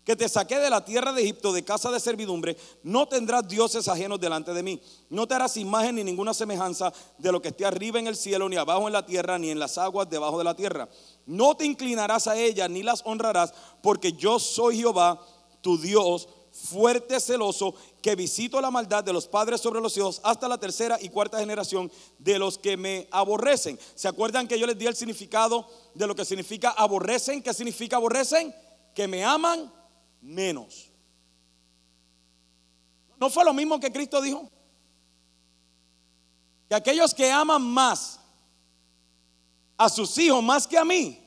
[0.04, 3.88] que te saqué de la tierra de Egipto de casa de servidumbre, no tendrás dioses
[3.88, 7.64] ajenos delante de mí, no te harás imagen ni ninguna semejanza de lo que esté
[7.64, 10.46] arriba en el cielo, ni abajo en la tierra, ni en las aguas debajo de
[10.46, 10.90] la tierra.
[11.28, 13.54] No te inclinarás a ellas, ni las honrarás,
[13.84, 15.22] porque yo soy Jehová
[15.62, 17.76] tu Dios, fuerte, celoso,
[18.08, 21.40] que visito la maldad de los padres sobre los hijos hasta la tercera y cuarta
[21.40, 23.78] generación de los que me aborrecen.
[23.96, 27.44] ¿Se acuerdan que yo les di el significado de lo que significa aborrecen?
[27.44, 28.56] ¿Qué significa aborrecen?
[28.96, 29.70] Que me aman
[30.22, 30.90] menos.
[33.20, 34.50] ¿No fue lo mismo que Cristo dijo?
[36.70, 38.22] Que aquellos que aman más
[39.76, 41.22] a sus hijos más que a mí,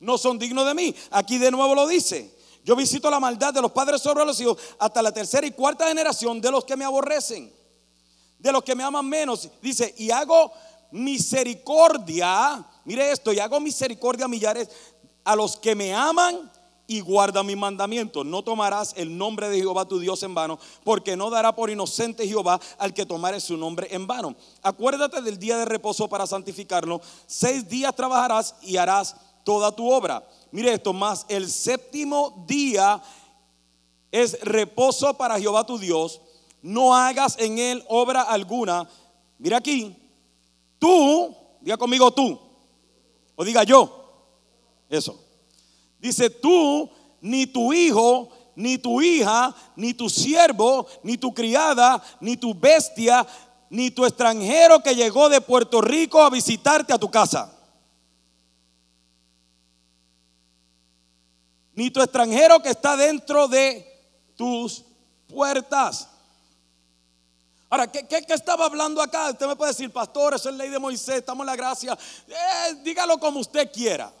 [0.00, 0.94] no son dignos de mí.
[1.10, 2.33] Aquí de nuevo lo dice.
[2.64, 5.86] Yo visito la maldad de los padres sobre los hijos hasta la tercera y cuarta
[5.86, 7.52] generación de los que me aborrecen,
[8.38, 9.50] de los que me aman menos.
[9.60, 10.50] Dice, y hago
[10.90, 14.70] misericordia, mire esto, y hago misericordia a millares
[15.24, 16.50] a los que me aman
[16.86, 18.24] y guardan mis mandamientos.
[18.24, 22.26] No tomarás el nombre de Jehová tu Dios en vano, porque no dará por inocente
[22.26, 24.36] Jehová al que tomare su nombre en vano.
[24.62, 27.02] Acuérdate del día de reposo para santificarlo.
[27.26, 33.02] Seis días trabajarás y harás toda tu obra Mire esto, más el séptimo día
[34.12, 36.20] es reposo para Jehová tu Dios.
[36.62, 38.88] No hagas en él obra alguna.
[39.36, 39.96] Mira aquí,
[40.78, 42.38] tú, diga conmigo tú,
[43.34, 44.30] o diga yo.
[44.88, 45.20] Eso.
[45.98, 46.88] Dice tú,
[47.20, 53.26] ni tu hijo, ni tu hija, ni tu siervo, ni tu criada, ni tu bestia,
[53.70, 57.53] ni tu extranjero que llegó de Puerto Rico a visitarte a tu casa.
[61.74, 63.86] Ni tu extranjero que está dentro de
[64.36, 64.84] tus
[65.26, 66.08] puertas.
[67.70, 69.30] Ahora, ¿qué, estaba hablando acá?
[69.30, 71.98] Usted me puede decir, pastor, eso es ley de Moisés, estamos en la gracia.
[72.28, 74.12] Eh, dígalo como usted quiera.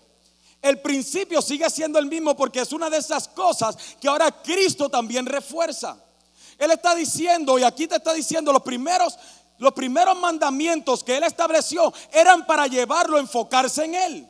[0.60, 4.88] El principio sigue siendo el mismo porque es una de esas cosas que ahora Cristo
[4.88, 5.96] también refuerza.
[6.58, 9.18] Él está diciendo, y aquí te está diciendo, los primeros,
[9.58, 14.28] los primeros mandamientos que Él estableció eran para llevarlo a enfocarse en Él.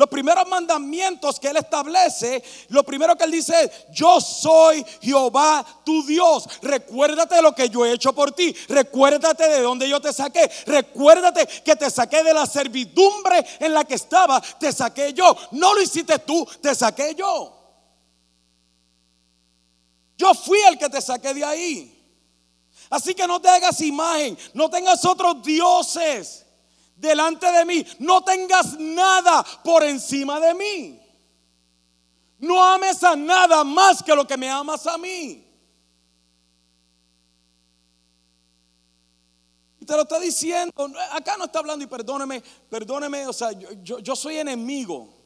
[0.00, 5.62] Los primeros mandamientos que Él establece, lo primero que Él dice es, yo soy Jehová
[5.84, 6.48] tu Dios.
[6.62, 8.56] Recuérdate de lo que yo he hecho por ti.
[8.70, 10.50] Recuérdate de donde yo te saqué.
[10.64, 14.40] Recuérdate que te saqué de la servidumbre en la que estaba.
[14.40, 15.36] Te saqué yo.
[15.50, 17.54] No lo hiciste tú, te saqué yo.
[20.16, 22.14] Yo fui el que te saqué de ahí.
[22.88, 26.46] Así que no te hagas imagen, no tengas otros dioses
[27.00, 27.84] delante de mí.
[27.98, 31.00] No tengas nada por encima de mí.
[32.38, 35.46] No ames a nada más que lo que me amas a mí.
[39.80, 40.72] Y te lo está diciendo.
[41.12, 45.19] Acá no está hablando y perdóneme, perdóneme, o sea, yo, yo soy enemigo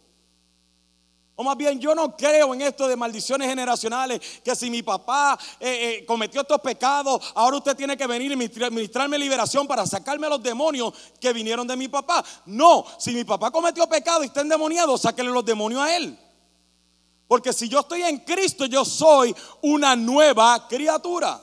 [1.37, 5.37] o más bien, yo no creo en esto de maldiciones generacionales, que si mi papá
[5.59, 10.29] eh, eh, cometió estos pecados, ahora usted tiene que venir y ministrarme liberación para sacarme
[10.29, 12.25] a los demonios que vinieron de mi papá.
[12.47, 16.17] No, si mi papá cometió pecado y está endemoniado, sáquele los demonios a él.
[17.27, 21.41] Porque si yo estoy en Cristo, yo soy una nueva criatura.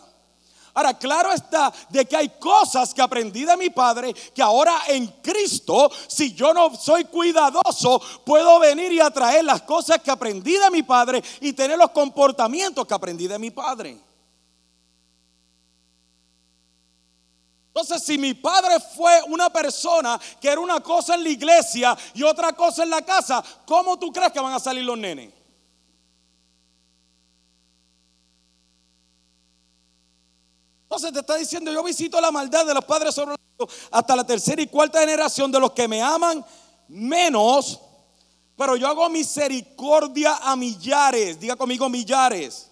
[0.73, 5.07] Ahora, claro está de que hay cosas que aprendí de mi padre que ahora en
[5.21, 10.71] Cristo, si yo no soy cuidadoso, puedo venir y atraer las cosas que aprendí de
[10.71, 13.99] mi padre y tener los comportamientos que aprendí de mi padre.
[17.73, 22.21] Entonces, si mi padre fue una persona que era una cosa en la iglesia y
[22.21, 25.40] otra cosa en la casa, ¿cómo tú crees que van a salir los nenes?
[30.91, 33.33] Entonces te está diciendo, yo visito la maldad de los padres sobre
[33.91, 36.43] hasta la tercera y cuarta generación de los que me aman
[36.89, 37.79] menos,
[38.57, 42.67] pero yo hago misericordia a millares, diga conmigo millares,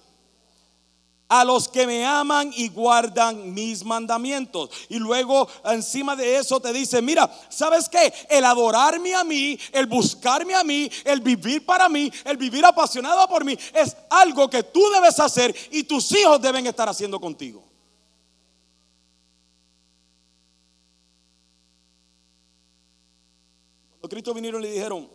[1.30, 4.70] a los que me aman y guardan mis mandamientos.
[4.90, 8.12] Y luego encima de eso te dice, mira, ¿sabes qué?
[8.30, 13.26] El adorarme a mí, el buscarme a mí, el vivir para mí, el vivir apasionado
[13.30, 17.69] por mí, es algo que tú debes hacer y tus hijos deben estar haciendo contigo.
[24.10, 25.10] Cristo vinieron y le dijeron,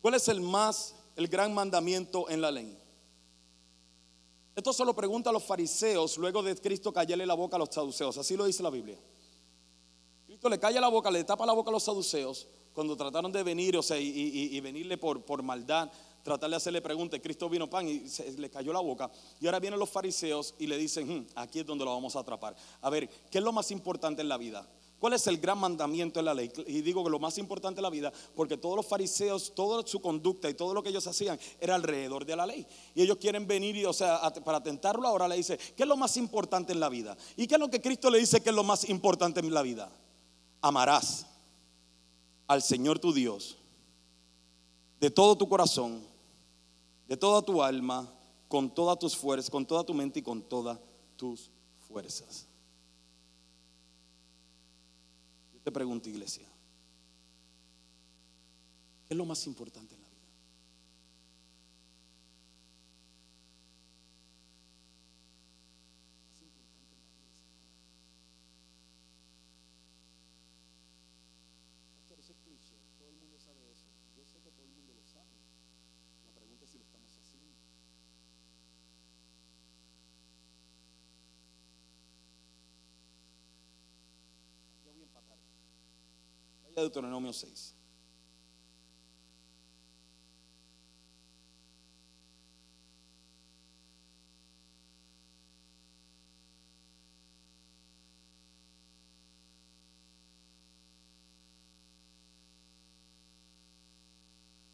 [0.00, 2.78] ¿cuál es el más, el gran mandamiento en la ley?
[4.58, 7.68] Esto se lo pregunta a los fariseos luego de Cristo callarle la boca a los
[7.70, 8.18] saduceos.
[8.18, 8.98] Así lo dice la Biblia.
[10.26, 13.42] Cristo le calla la boca, le tapa la boca a los saduceos cuando trataron de
[13.42, 15.90] venir, o sea, y, venirle por, por maldad,
[16.22, 17.20] tratar de hacerle preguntas.
[17.22, 19.10] Cristo vino pan y se le cayó la boca.
[19.40, 22.20] Y ahora vienen los fariseos y le dicen, "Hmm, aquí es donde lo vamos a
[22.20, 22.56] atrapar.
[22.80, 24.68] A ver, ¿qué es lo más importante en la vida?
[24.98, 26.50] ¿Cuál es el gran mandamiento en la ley?
[26.66, 30.00] Y digo que lo más importante en la vida, porque todos los fariseos, toda su
[30.00, 32.66] conducta y todo lo que ellos hacían era alrededor de la ley.
[32.94, 35.96] Y ellos quieren venir y, o sea, para tentarlo ahora le dice, ¿qué es lo
[35.96, 37.16] más importante en la vida?
[37.36, 39.62] ¿Y qué es lo que Cristo le dice que es lo más importante en la
[39.62, 39.90] vida?
[40.60, 41.26] Amarás
[42.48, 43.58] al Señor tu Dios
[45.00, 46.02] de todo tu corazón,
[47.06, 48.12] de toda tu alma,
[48.48, 50.78] con todas tus fuerzas, con toda tu mente y con todas
[51.16, 51.50] tus
[51.86, 52.46] fuerzas.
[55.52, 56.48] Yo te pregunto, iglesia,
[59.06, 60.32] ¿qué es lo más importante en la vida?
[66.16, 67.44] Lo más importante en la vida es amar.
[71.98, 73.84] Pastor, eso es cliché, todo el mundo sabe eso.
[74.16, 75.36] Yo sé que todo el mundo lo sabe.
[76.24, 77.52] La pregunta es si lo estamos haciendo.
[84.86, 85.36] Ya voy a empatar.
[86.62, 87.74] Vaya a Deuteronomio 6.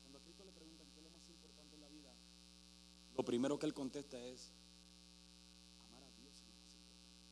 [0.02, 2.12] Cuando a Cristo le preguntan qué es lo más importante en la vida,
[3.16, 4.52] lo primero que él contesta es
[5.88, 7.24] amar a Dios es lo más importante.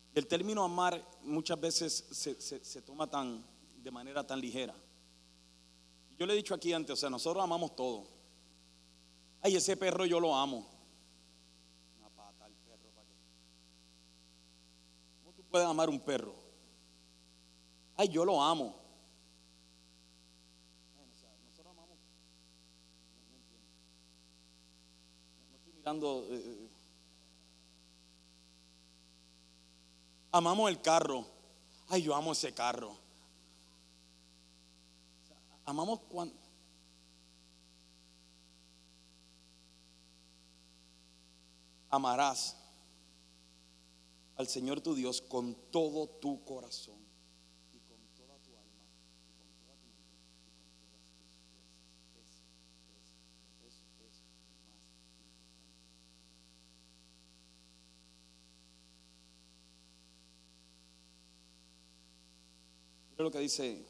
[0.00, 3.44] Y el término amar muchas veces se, se- se toma tan
[3.82, 4.74] de manera tan ligera.
[6.18, 8.06] Yo le he dicho aquí antes, o sea, nosotros amamos todo.
[9.40, 10.66] Ay, ese perro yo lo amo.
[11.98, 13.14] Una pata al perro para qué.
[15.24, 16.34] ¿Cómo tú puedes amar un perro?
[17.96, 18.76] Ay, yo lo amo.
[20.94, 21.96] Bueno, o sea, nosotros amamos.
[23.32, 23.46] No, no.
[25.50, 26.26] No, estoy mirando.
[26.30, 26.68] eh,
[30.32, 31.26] amamos el carro.
[31.88, 32.96] Ay, yo amo ese carro.
[35.64, 36.34] Amamos cuando.
[41.90, 42.56] Amarás
[44.36, 46.96] al Señor tu Dios con todo tu corazón
[47.74, 48.80] y con toda tu alma
[49.28, 51.36] y con toda tu mente y con todas tus
[52.10, 52.40] fuerzas.
[53.60, 55.22] Eso es, eso es lo más importante.
[63.22, 63.86] Lo que dice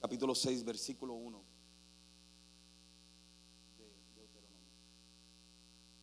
[0.00, 1.42] capítulo 6, versículo 1
[3.76, 3.84] de
[4.14, 4.68] Deuteronomio.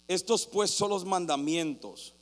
[0.10, 2.14] Estos pues son los mandamientos,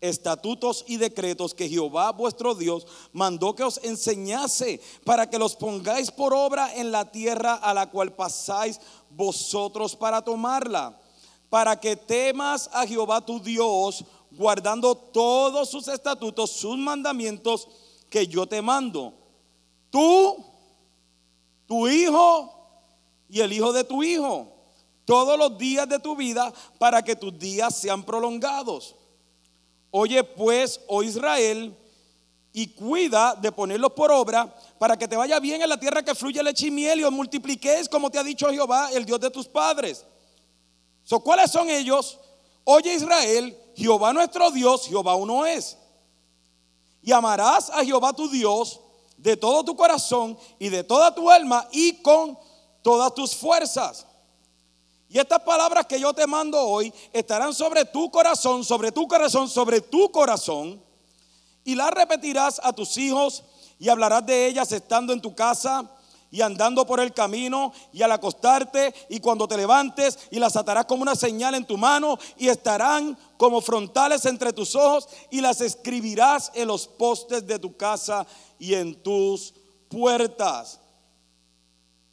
[0.00, 6.12] estatutos y decretos que Jehová vuestro Dios mandó que os enseñase para que los pongáis
[6.12, 8.80] por obra en la tierra a la cual pasáis
[9.10, 10.96] vosotros para tomarla,
[11.50, 17.66] para que temas a Jehová tu Dios, guardando todos sus estatutos, sus mandamientos
[18.12, 19.14] que yo te mando.
[19.88, 20.36] Tú,
[21.66, 22.52] tu hijo
[23.30, 24.52] y el hijo de tu hijo,
[25.06, 28.94] todos los días de tu vida, para que tus días sean prolongados.
[29.90, 31.74] Oye pues, oh Israel,
[32.52, 36.14] y cuida de ponerlos por obra para que te vaya bien en la tierra que
[36.14, 39.30] fluye leche y miel y os multipliquéis como te ha dicho Jehová, el Dios de
[39.30, 40.04] tus padres.
[41.02, 42.20] So, ¿Cuáles son ellos?
[42.64, 45.78] Oye Israel, Jehová nuestro Dios, Jehová uno es.
[47.02, 48.80] Y amarás a Jehová tu Dios
[49.16, 52.38] de todo tu corazón y de toda tu alma y con
[52.82, 54.06] todas tus fuerzas.
[55.08, 59.48] Y estas palabras que yo te mando hoy estarán sobre tu corazón, sobre tu corazón,
[59.48, 60.82] sobre tu corazón.
[61.64, 63.44] Y las repetirás a tus hijos
[63.78, 65.88] y hablarás de ellas estando en tu casa
[66.32, 70.86] y andando por el camino y al acostarte y cuando te levantes y las atarás
[70.86, 75.60] como una señal en tu mano y estarán como frontales entre tus ojos y las
[75.60, 78.26] escribirás en los postes de tu casa
[78.58, 79.52] y en tus
[79.88, 80.80] puertas.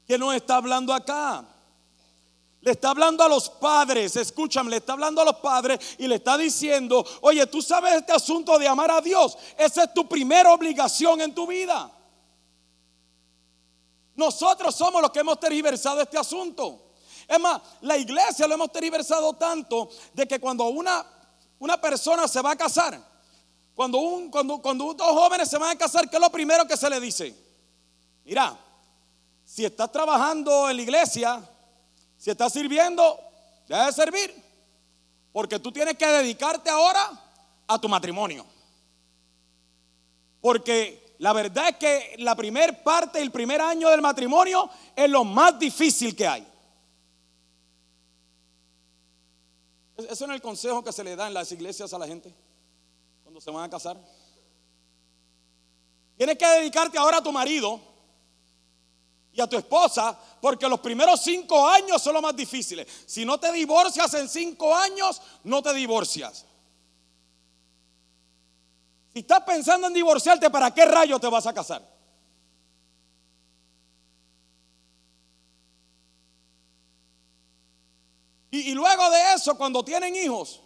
[0.06, 1.46] ¿Qué nos está hablando acá?
[2.62, 6.16] Le está hablando a los padres, escúchame, le está hablando a los padres y le
[6.16, 10.54] está diciendo, oye, tú sabes este asunto de amar a Dios, esa es tu primera
[10.54, 11.90] obligación en tu vida.
[14.20, 16.92] Nosotros somos los que hemos tergiversado este asunto.
[17.26, 21.06] Es más, la iglesia lo hemos tergiversado tanto de que cuando una,
[21.58, 23.02] una persona se va a casar,
[23.74, 26.76] cuando, un, cuando, cuando dos jóvenes se van a casar, ¿qué es lo primero que
[26.76, 27.34] se le dice?
[28.26, 28.60] Mira,
[29.46, 31.42] si estás trabajando en la iglesia,
[32.18, 33.18] si estás sirviendo,
[33.70, 34.44] deja de servir.
[35.32, 37.10] Porque tú tienes que dedicarte ahora
[37.66, 38.46] a tu matrimonio.
[40.42, 45.26] Porque la verdad es que la primer parte, el primer año del matrimonio es lo
[45.26, 46.48] más difícil que hay.
[49.98, 52.34] Eso es el consejo que se le da en las iglesias a la gente
[53.22, 53.98] cuando se van a casar.
[56.16, 57.82] Tienes que dedicarte ahora a tu marido
[59.34, 62.88] y a tu esposa porque los primeros cinco años son los más difíciles.
[63.06, 66.46] Si no te divorcias en cinco años, no te divorcias.
[69.14, 71.82] Si estás pensando en divorciarte, ¿para qué rayo te vas a casar?
[78.52, 80.62] Y, luego de eso, cuando tienen hijos,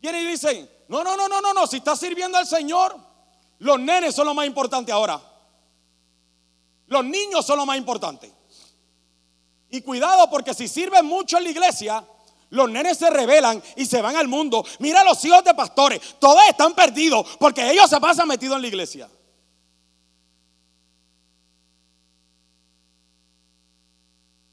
[0.00, 2.96] vienen y dicen, no, no, no, no, no, no, si estás sirviendo al Señor,
[3.58, 5.20] los nenes son lo más importante ahora.
[6.86, 8.32] Los niños son lo más importante.
[9.68, 12.06] Y cuidado porque si sirven mucho en la iglesia,
[12.52, 14.64] los nenes se rebelan y se van al mundo.
[14.78, 18.68] Mira los hijos de pastores, todos están perdidos porque ellos se pasan metidos en la
[18.68, 19.10] iglesia.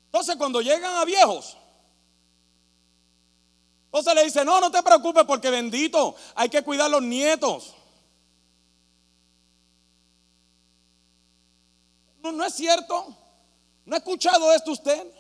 [0.06, 1.58] Entonces cuando llegan a viejos,
[3.88, 7.76] entonces le dice, no, no te preocupes porque bendito, hay que cuidar los nietos.
[12.24, 13.14] No, no es cierto.
[13.84, 15.19] ¿No ha escuchado esto usted?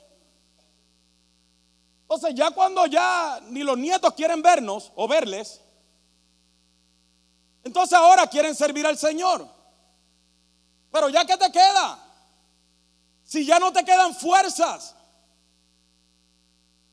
[2.09, 5.61] Entonces ya cuando ya ni los nietos quieren vernos o verles,
[7.63, 9.47] entonces ahora quieren servir al Señor.
[10.91, 11.99] Pero ya que te queda,
[13.23, 14.95] si ya no te quedan fuerzas.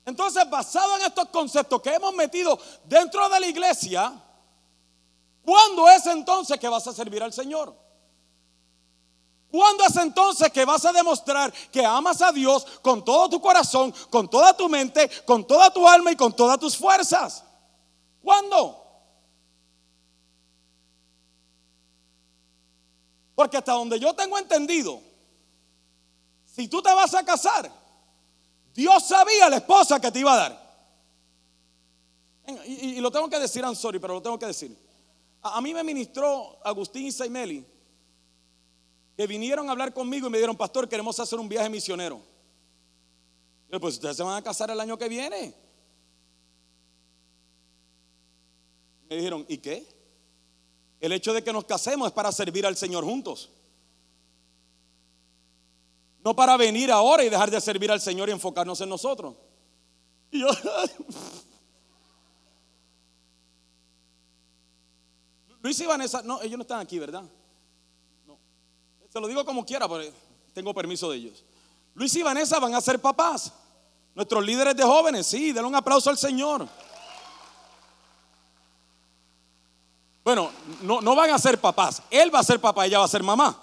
[0.05, 4.13] Entonces, basado en estos conceptos que hemos metido dentro de la iglesia,
[5.43, 7.75] ¿cuándo es entonces que vas a servir al Señor?
[9.51, 13.95] ¿Cuándo es entonces que vas a demostrar que amas a Dios con todo tu corazón,
[14.11, 17.45] con toda tu mente, con toda tu alma y con todas tus fuerzas?
[18.23, 18.83] ¿Cuándo?
[23.35, 25.01] Porque hasta donde yo tengo entendido,
[26.47, 27.71] si tú te vas a casar,
[28.75, 30.67] Dios sabía la esposa que te iba a dar.
[32.65, 34.77] Y, lo tengo que decir, I'm sorry, pero lo tengo que decir.
[35.43, 37.67] A, mí me ministró Agustín Saimeli,
[39.17, 42.21] que vinieron a hablar conmigo y me dijeron, pastor, queremos hacer un viaje misionero.
[43.71, 45.55] Yo, pues ustedes se van a casar el año que viene.
[49.09, 49.87] Me dijeron, ¿y qué?
[51.01, 53.51] El hecho de que nos casemos es para servir al Señor juntos.
[56.23, 59.37] No para venir ahora y dejar de servir al Señor y enfocarnos en nosotros.
[60.31, 60.49] Y yo,
[65.63, 67.25] Luis y Vanessa, no, ellos no están aquí, ¿verdad?
[69.17, 70.13] Se lo digo como quiera, porque
[70.53, 71.43] tengo permiso de ellos.
[71.95, 73.51] Luis y Vanessa van a ser papás.
[74.15, 76.69] Nuestros líderes de jóvenes, sí, denle un aplauso al Señor.
[80.23, 80.51] Bueno,
[80.83, 82.03] no, no van a ser papás.
[82.11, 83.59] Él va a ser papá, ella va a ser mamá.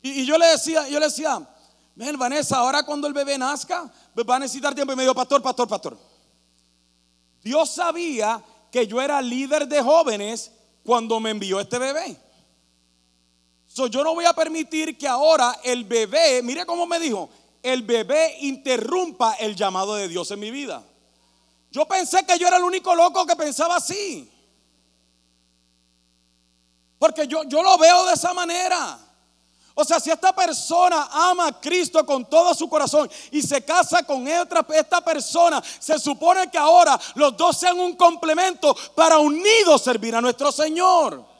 [0.00, 1.44] Y, yo le decía, yo le decía,
[1.96, 4.92] ven Vanessa, ahora cuando el bebé nazca, pues va a necesitar tiempo.
[4.92, 5.98] Y me dijo, pastor, pastor, pastor.
[7.42, 8.40] Dios sabía
[8.70, 10.52] que yo era líder de jóvenes
[10.84, 12.23] cuando me envió este bebé.
[13.74, 17.28] So, yo no voy a permitir que ahora el bebé, mire cómo me dijo,
[17.60, 20.80] el bebé interrumpa el llamado de Dios en mi vida.
[21.72, 24.30] Yo pensé que yo era el único loco que pensaba así.
[27.00, 28.96] Porque yo, yo lo veo de esa manera.
[29.74, 34.04] O sea, si esta persona ama a Cristo con todo su corazón y se casa
[34.04, 40.14] con esta persona, se supone que ahora los dos sean un complemento para unidos servir
[40.14, 41.33] a nuestro Señor.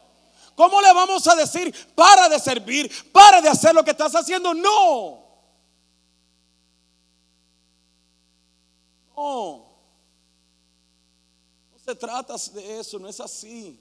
[0.57, 4.55] ¿Cómo le vamos a decir, para de servir, para de hacer lo que estás haciendo?
[4.55, 5.25] No.
[9.17, 9.67] No.
[11.73, 13.81] No se trata de eso, no es así.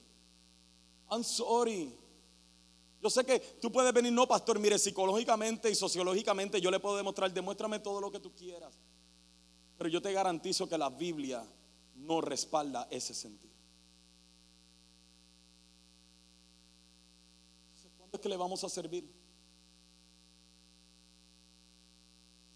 [1.09, 1.95] I'm sorry.
[3.01, 6.95] Yo sé que tú puedes venir, no, pastor, mire, psicológicamente y sociológicamente yo le puedo
[6.95, 8.73] demostrar, demuéstrame todo lo que tú quieras.
[9.77, 11.45] Pero yo te garantizo que la Biblia
[11.95, 13.53] no respalda ese sentido.
[17.97, 19.07] ¿Cuándo es que le vamos a servir?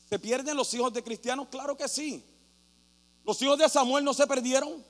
[0.09, 1.49] ¿Se pierden los hijos de cristianos?
[1.51, 2.23] Claro que sí.
[3.25, 4.83] Los hijos de Samuel no se perdieron.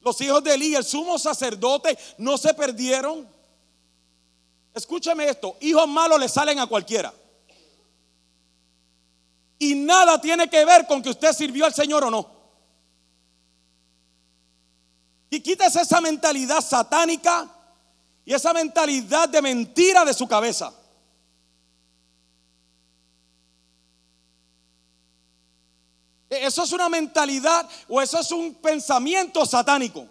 [0.00, 3.28] Los hijos de Elí, el sumo sacerdote, no se perdieron.
[4.72, 7.12] Escúchame esto, hijos malos le salen a cualquiera.
[9.58, 12.30] Y nada tiene que ver con que usted sirvió al Señor o no.
[15.30, 17.57] Y quítese esa mentalidad satánica
[18.28, 20.70] y esa mentalidad de mentira de su cabeza.
[26.28, 30.06] E-, eso es una mentalidad o eso es un pensamiento satánico.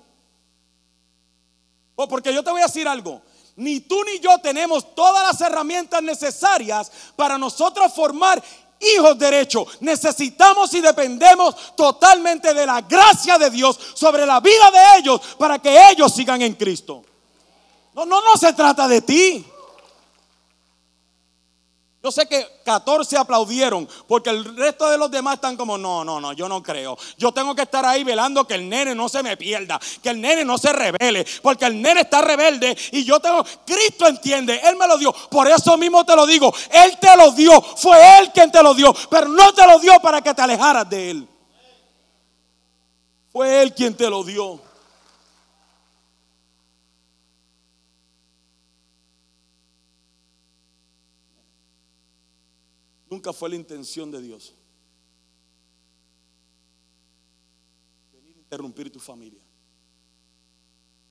[1.95, 3.21] O porque yo te voy a decir algo.
[3.55, 8.43] Ni tú ni yo tenemos todas las herramientas necesarias para nosotros formar
[8.79, 9.79] hijos derechos.
[9.79, 15.59] Necesitamos y dependemos totalmente de la gracia de Dios sobre la vida de ellos para
[15.59, 17.03] que ellos sigan en Cristo.
[17.97, 19.43] No, no, no se trata de ti.
[22.03, 26.21] Yo sé que 14 aplaudieron porque el resto de los demás están como, no, no,
[26.21, 26.95] no, yo no creo.
[27.17, 30.21] Yo tengo que estar ahí velando que el nene no se me pierda, que el
[30.21, 34.75] nene no se revele, porque el nene está rebelde y yo tengo, Cristo entiende, Él
[34.75, 35.11] me lo dio.
[35.31, 38.75] Por eso mismo te lo digo, Él te lo dio, fue Él quien te lo
[38.75, 41.27] dio, pero no te lo dio para que te alejaras de Él.
[43.31, 44.66] Fue Él quien te lo dio.
[53.09, 54.53] Nunca fue la intención de Dios.
[58.13, 59.41] Venir a interrumpir tu familia.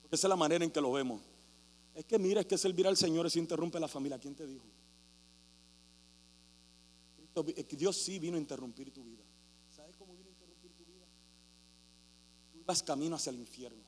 [0.02, 1.20] Porque esa es la manera en que lo vemos.
[1.94, 4.18] Es que mira, es que servir al Señor es interrumpe la familia.
[4.18, 4.66] ¿Quién te dijo?
[7.76, 9.22] Dios sí vino a interrumpir tu vida.
[9.74, 11.06] ¿Sabes cómo vino a interrumpir tu vida?
[12.52, 13.82] Tú ibas camino hacia el infierno.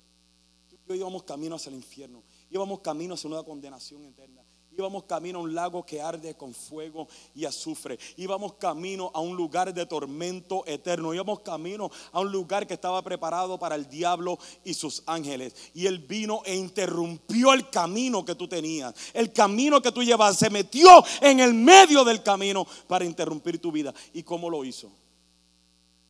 [0.69, 2.23] Tú y yo íbamos camino hacia el infierno.
[2.51, 4.43] Íbamos camino hacia una condenación eterna.
[4.79, 7.99] Íbamos camino a un lago que arde con fuego y azufre.
[8.17, 11.13] Íbamos camino a un lugar de tormento eterno.
[11.13, 15.53] Íbamos camino a un lugar que estaba preparado para el diablo y sus ángeles.
[15.75, 18.95] Y él vino e interrumpió el camino que tú tenías.
[19.15, 23.73] El camino que tú llevas se metió en el medio del camino para interrumpir tu
[23.73, 23.93] vida.
[24.13, 24.93] ¿Y cómo lo hizo?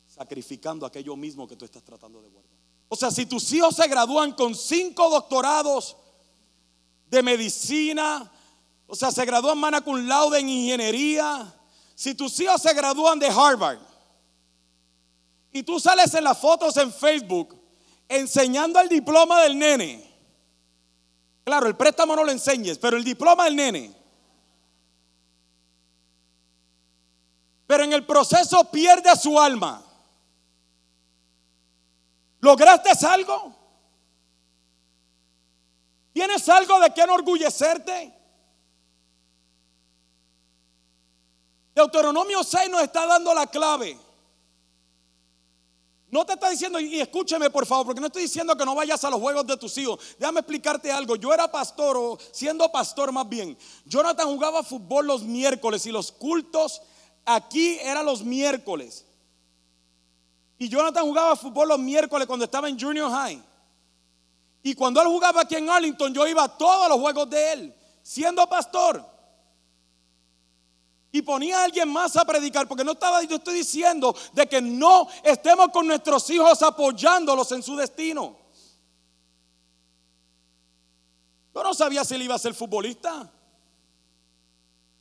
[0.05, 2.53] Sacrificando aquello mismo que tú estás tratando de guardar.
[2.87, 5.97] O sea, si tus hijos se gradúan con cinco doctorados
[7.09, 8.31] de medicina,
[8.91, 11.53] o sea, se gradúan mana cum laude en ingeniería.
[11.93, 13.77] Si tus hijos se gradúan de Harvard
[15.51, 17.55] y tú sales en las fotos en Facebook
[18.07, 20.09] enseñando el diploma del nene.
[21.43, 23.95] Claro, el préstamo no lo enseñes, pero el diploma del nene.
[27.67, 29.83] Pero en el proceso pierde su alma.
[32.39, 33.55] ¿Lograste algo?
[36.11, 38.18] ¿Tienes algo de qué enorgullecerte?
[41.79, 43.97] Deuteronomio 6 nos está dando la clave.
[46.11, 49.01] No te está diciendo, y escúcheme por favor, porque no estoy diciendo que no vayas
[49.05, 49.97] a los juegos de tus hijos.
[50.17, 51.15] Déjame explicarte algo.
[51.15, 53.57] Yo era pastor, o siendo pastor más bien.
[53.85, 56.81] Jonathan jugaba fútbol los miércoles y los cultos
[57.25, 59.05] aquí eran los miércoles.
[60.57, 63.41] Y Jonathan jugaba fútbol los miércoles cuando estaba en junior high.
[64.63, 67.75] Y cuando él jugaba aquí en Arlington, yo iba a todos los juegos de él,
[68.03, 69.18] siendo pastor
[71.11, 74.61] y ponía a alguien más a predicar, porque no estaba, yo estoy diciendo de que
[74.61, 78.37] no estemos con nuestros hijos apoyándolos en su destino.
[81.53, 83.29] Yo no sabía si él iba a ser futbolista,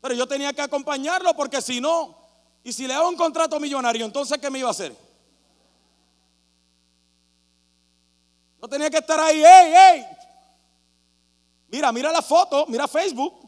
[0.00, 2.16] pero yo tenía que acompañarlo porque si no,
[2.64, 4.96] y si le hago un contrato millonario, entonces ¿qué me iba a hacer?
[8.60, 10.06] No tenía que estar ahí, hey, hey.
[11.70, 13.47] Mira, mira la foto, mira Facebook.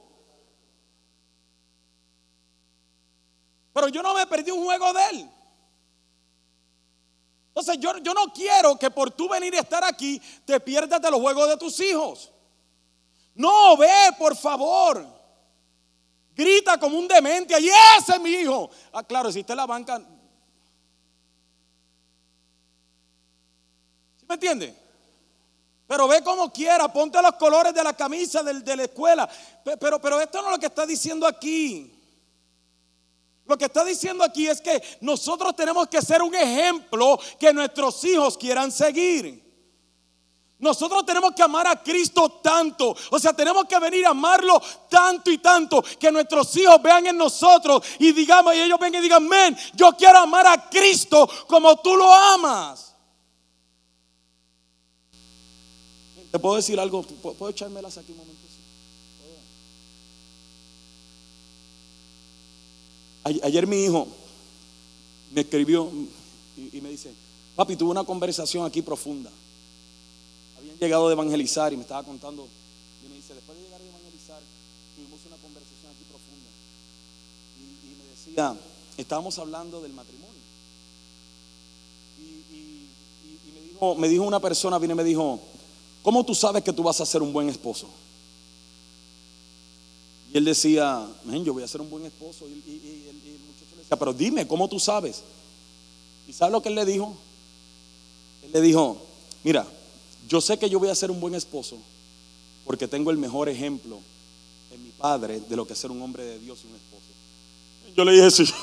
[3.73, 5.31] Pero yo no me perdí un juego de él.
[7.49, 11.11] Entonces yo, yo no quiero que por tú venir a estar aquí te pierdas de
[11.11, 12.33] los juegos de tus hijos.
[13.35, 15.07] No, ve, por favor.
[16.35, 17.61] Grita como un demente.
[17.61, 18.71] Y ese es mi hijo.
[18.93, 19.99] Ah, claro, si está la banca.
[24.19, 24.77] ¿Sí me entiende?
[25.87, 29.29] Pero ve como quiera, ponte los colores de la camisa de la escuela.
[29.81, 32.00] Pero, pero esto no es lo que está diciendo aquí.
[33.51, 38.05] Lo que está diciendo aquí es que nosotros tenemos que ser un ejemplo que nuestros
[38.05, 39.45] hijos quieran seguir.
[40.61, 45.33] Nosotros tenemos que amar a Cristo tanto, o sea, tenemos que venir a amarlo tanto
[45.33, 49.27] y tanto que nuestros hijos vean en nosotros y digamos, y ellos vengan y digan,
[49.27, 52.95] men, yo quiero amar a Cristo como tú lo amas.
[56.31, 57.03] ¿Te puedo decir algo?
[57.03, 58.50] ¿Puedo echármelas aquí un momento?
[63.25, 64.09] Ayer mi hijo
[65.31, 65.91] me escribió
[66.57, 67.13] y, me dice,
[67.55, 69.31] papi, tuve una conversación aquí profunda.
[70.59, 72.49] Habían llegado de evangelizar y me estaba contando.
[73.05, 74.41] Y me dice, después de llegar de evangelizar,
[74.97, 76.51] tuvimos una conversación aquí profunda.
[77.59, 78.57] Y, me decía,
[78.97, 80.41] estábamos hablando del matrimonio.
[82.19, 85.41] Y, me, dijo, me dijo una persona, viene y me dijo,
[86.03, 87.89] ¿cómo tú sabes que tú vas a ser un buen esposo?
[90.33, 91.07] Y él decía,
[91.45, 92.47] yo voy a ser un buen esposo.
[92.49, 95.25] Y, el muchacho le decía, pero dime, ¿cómo tú sabes?
[96.29, 97.17] ¿Y sabes lo que él le dijo?
[98.45, 98.97] Él le dijo,
[99.43, 99.67] mira,
[100.29, 101.79] yo sé que yo voy a ser un buen esposo
[102.65, 103.99] porque tengo el mejor ejemplo
[104.71, 107.01] en mi padre de lo que es ser un hombre de Dios y un esposo.
[107.97, 108.45] Yo le dije, sí.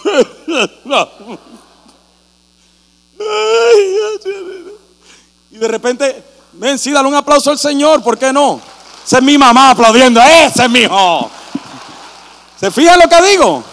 [5.51, 8.61] y de repente, ven, sí, dale un aplauso al Señor, ¿por qué no?
[9.05, 11.29] Esa es mi mamá aplaudiendo, ese es mi hijo.
[12.59, 13.63] ¿Se fijan lo que digo?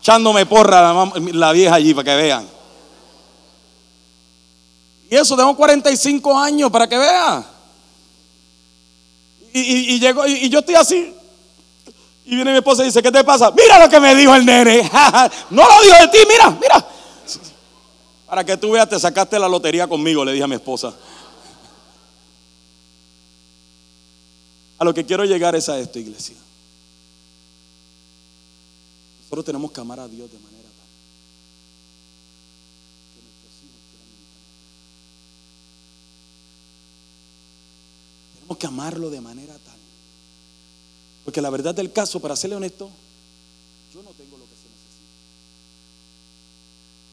[0.00, 2.48] Echándome porra la, la vieja allí para que vean.
[5.10, 7.46] Y eso, tengo 45 años para que vean.
[9.52, 11.14] Y, y, llego, y, yo estoy así.
[12.26, 13.50] Y viene mi esposa y dice, ¿qué te pasa?
[13.50, 14.82] Mira lo que me dijo el nene.
[15.50, 16.86] no lo dijo de ti, mira, mira.
[18.26, 20.92] Para que tú veas, te sacaste la lotería conmigo, le dije a mi esposa.
[24.78, 26.36] A lo que quiero llegar es a esto, iglesia.
[29.28, 30.88] Nosotros tenemos que amar a Dios de manera tal
[33.12, 34.08] que nuestros hijos quieran
[38.36, 39.76] Tenemos que amarlo de manera tal.
[41.26, 42.90] Porque la verdad del caso, para serle honesto,
[43.92, 45.12] yo no tengo lo que se necesita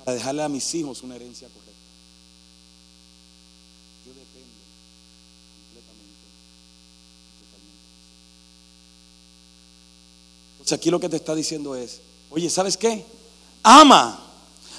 [0.05, 1.73] para dejarle a mis hijos una herencia correcta.
[4.05, 4.55] Yo dependo
[5.67, 6.25] completamente.
[10.53, 13.05] Entonces aquí lo que te está diciendo es, Oye, ¿sabes qué?
[13.63, 14.19] Ama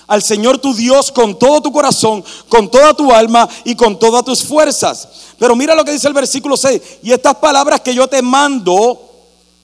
[0.07, 4.25] al Señor tu Dios con todo tu corazón, con toda tu alma y con todas
[4.25, 5.09] tus fuerzas.
[5.39, 6.81] Pero mira lo que dice el versículo 6.
[7.03, 9.03] Y estas palabras que yo te mando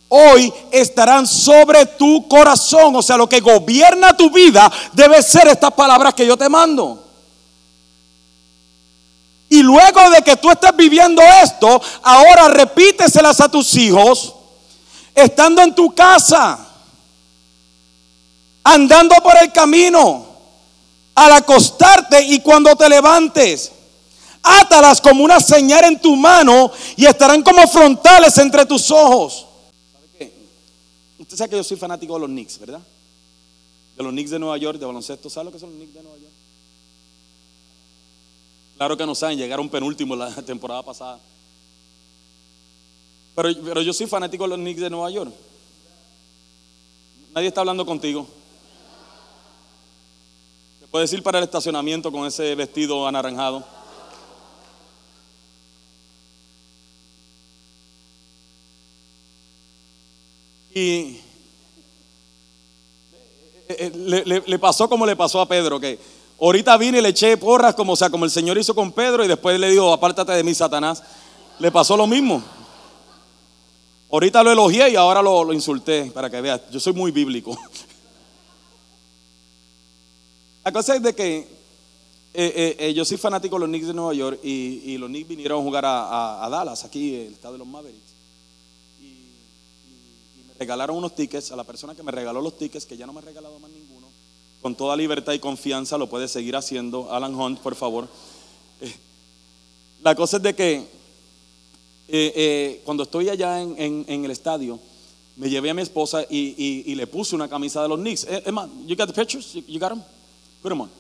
[0.09, 2.97] hoy estarán sobre tu corazón.
[2.97, 6.99] O sea, lo que gobierna tu vida debe ser estas palabras que yo te mando.
[9.49, 14.35] Y luego de que tú estés viviendo esto, ahora repíteselas a tus hijos,
[15.15, 16.72] estando en tu casa
[18.65, 20.27] andando por el camino,
[21.15, 23.73] al acostarte y cuando te levantes.
[24.43, 29.47] Átalas como una señal en tu mano y estarán como frontales entre tus ojos.
[29.93, 30.33] ¿Sabe qué?
[31.19, 32.81] Usted sabe que yo soy fanático de los Knicks, ¿verdad?
[33.97, 35.31] De los Knicks de Nueva York, de baloncesto.
[35.31, 36.33] ¿Sabe lo que son los Knicks de Nueva York?
[38.77, 41.21] Claro que no saben, llegaron penúltimo la temporada pasada.
[43.37, 45.33] Pero, pero yo soy fanático de los Knicks de Nueva York.
[47.33, 48.27] Nadie está hablando contigo.
[50.93, 53.65] Puedes ir para el estacionamiento con ese vestido anaranjado.
[60.75, 61.19] Y
[63.69, 65.99] eh, eh, le, pasó como le pasó a Pedro, que
[66.39, 69.29] ahorita vine y le eché porras, como, sea, como el Señor hizo con Pedro, y
[69.29, 71.03] después le dijo, apártate de mí, Satanás.
[71.59, 72.43] Le pasó lo mismo.
[74.11, 76.61] Ahorita lo elogié y ahora lo, lo insulté, para que veas.
[76.71, 77.59] Yo soy muy bíblico.
[80.65, 81.47] La cosa es de que eh,
[82.35, 85.61] eh, eh, yo soy fanático de los Knicks de Nueva York y, los Knicks vinieron
[85.61, 88.13] a jugar a, Dallas, aquí, el estado de los Mavericks.
[89.01, 93.07] Y, me regalaron unos tickets a la persona que me regaló los tickets, que ya
[93.07, 94.07] no me ha regalado más ninguno.
[94.63, 97.13] Con toda libertad y confianza lo puede seguir haciendo.
[97.13, 98.09] Alan Hunt, por favor.
[100.03, 100.87] la cosa es de que
[102.85, 104.79] cuando estoy allá en, el estadio,
[105.37, 108.27] me llevé a mi esposa y, le puse una camisa de los Knicks.
[108.47, 109.53] Emma, you got the pictures?
[109.67, 110.03] You, got them?
[110.63, 110.91] Put them on.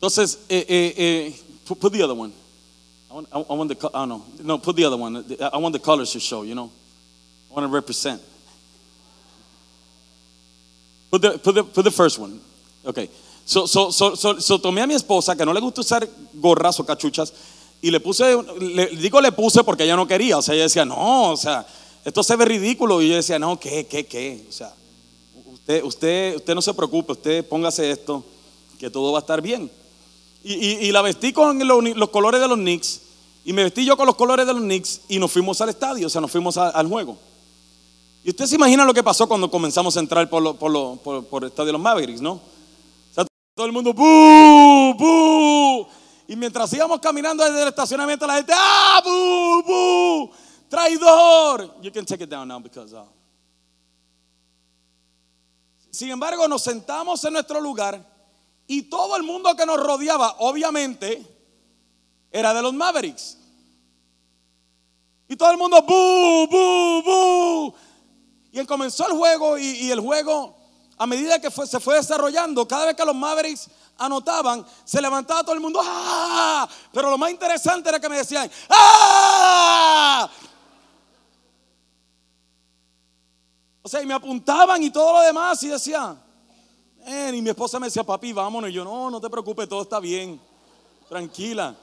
[0.00, 1.32] Entonces, eh, eh, eh,
[1.64, 2.32] put, the other one.
[3.10, 4.24] I want, I want the, I don't know.
[4.42, 5.24] No, put the other one.
[5.40, 6.70] I want the colors to show, you know.
[7.50, 8.20] I want to represent.
[11.10, 12.40] Put the, put the, put the first one.
[12.84, 13.08] Okay.
[13.46, 16.78] So, so, so, so, so tomé a mi esposa que no le gusta usar gorras
[16.80, 17.32] o cachuchas
[17.80, 18.24] y le puse,
[18.60, 21.66] le, digo le puse porque ella no quería, o sea, ella decía, no, o sea,
[22.04, 24.46] esto se ve ridículo y yo decía, no, ¿qué, qué, qué?
[24.48, 24.74] O sea,
[25.66, 28.22] Usted, usted, no se preocupe, usted póngase esto,
[28.78, 29.70] que todo va a estar bien.
[30.42, 33.00] Y, la vestí con los, colores de los Knicks,
[33.46, 36.06] y me vestí yo con los colores de los Knicks, y nos fuimos al estadio,
[36.06, 37.16] o sea, nos fuimos al juego.
[38.22, 41.66] Y usted se imagina lo que pasó cuando comenzamos a entrar por, por, el estadio
[41.66, 42.32] de los Mavericks, ¿no?
[42.32, 44.94] O sea, todo el mundo, ¡bu!
[44.98, 45.86] ¡bu!
[46.28, 49.00] Y mientras íbamos caminando desde el estacionamiento, la gente, ¡ah!
[49.02, 49.62] ¡bu!
[49.66, 50.30] ¡bu!
[50.68, 51.80] ¡Traidor!
[51.80, 52.94] You can take it down now because.
[52.94, 53.04] Uh,
[55.94, 58.04] sin embargo, nos sentamos en nuestro lugar
[58.66, 61.24] y todo el mundo que nos rodeaba, obviamente,
[62.32, 63.38] era de los Mavericks.
[65.28, 67.74] Y todo el mundo, ¡bu, bu, bu!
[68.50, 70.56] Y comenzó el juego y, el juego,
[70.98, 75.54] a medida que se fue desarrollando, cada vez que los Mavericks anotaban, se levantaba todo
[75.54, 76.68] el mundo, ¡ah!
[76.92, 80.28] Pero lo más interesante era que me decían, ¡ah!
[83.86, 86.16] O sea, y me apuntaban y todo lo demás y decía,
[87.06, 88.70] y mi esposa me decía, papi, vámonos.
[88.70, 90.40] Y yo, no, no te preocupes, todo está bien,
[91.06, 91.76] tranquila.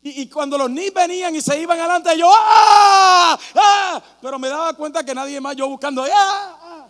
[0.00, 3.38] Y, cuando los Knicks venían y se iban adelante, yo, ¡ah!
[3.54, 4.02] ¡ah!
[4.22, 6.08] Pero me daba cuenta que nadie más, yo buscando, ¡ah!
[6.08, 6.88] ¡ah!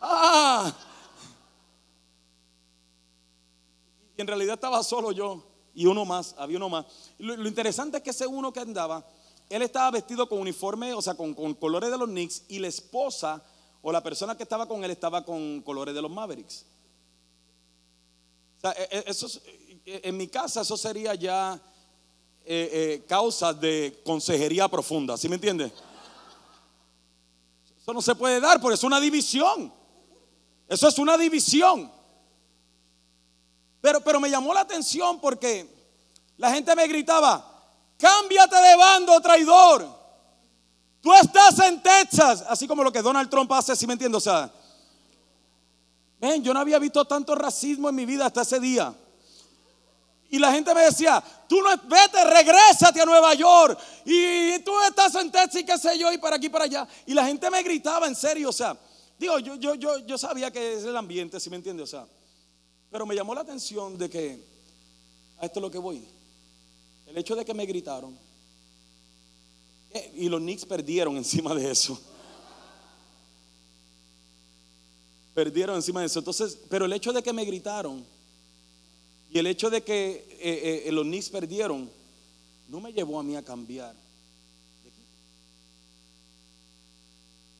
[0.00, 0.72] ¡ah!
[4.16, 5.42] Y en realidad estaba solo yo
[5.74, 6.86] y uno más, había uno más.
[7.18, 9.04] Lo interesante es que ese uno que andaba,
[9.50, 13.42] él estaba vestido con uniforme, o sea, con, colores de los Knicks, y la esposa
[13.82, 16.64] o la persona que estaba con él estaba con colores de los Mavericks.
[18.58, 21.60] O sea, e, e, e, en mi casa eso sería ya
[22.44, 25.72] eh, eh, causas de consejería profunda, ¿sí me entiende?
[27.80, 29.72] Eso no se puede dar porque es una división.
[30.68, 31.90] Eso es una división.
[33.80, 35.66] Pero, pero me llamó la atención porque
[36.36, 37.49] la gente me gritaba,
[38.00, 40.00] cámbiate de bando, traidor.
[41.00, 44.20] Tú estás en Texas, así como lo que Donald Trump hace, si me entiendo, o
[44.20, 44.50] sea,
[46.18, 48.94] ven, yo no había visto tanto racismo en mi vida hasta ese día.
[50.32, 53.78] Y la gente me decía, tú no vete, regrésate a Nueva York.
[54.04, 56.86] Y tú estás en Texas y qué sé yo, y para aquí para allá.
[57.06, 58.76] Y la gente me gritaba en serio, o sea,
[59.18, 62.06] digo, yo, yo, yo, yo sabía que es el ambiente, si me entiende, o sea,
[62.90, 64.44] pero me llamó la atención de que,
[65.38, 66.06] a esto es lo que voy.
[67.10, 68.16] El hecho de que me gritaron.
[69.92, 72.00] Eh, y los Knicks perdieron encima de eso.
[75.34, 76.20] Perdieron encima de eso.
[76.20, 78.04] Entonces, pero el hecho de que me gritaron
[79.32, 81.90] y el hecho de que eh, eh, los Knicks perdieron
[82.68, 83.94] no me llevó a mí a cambiar.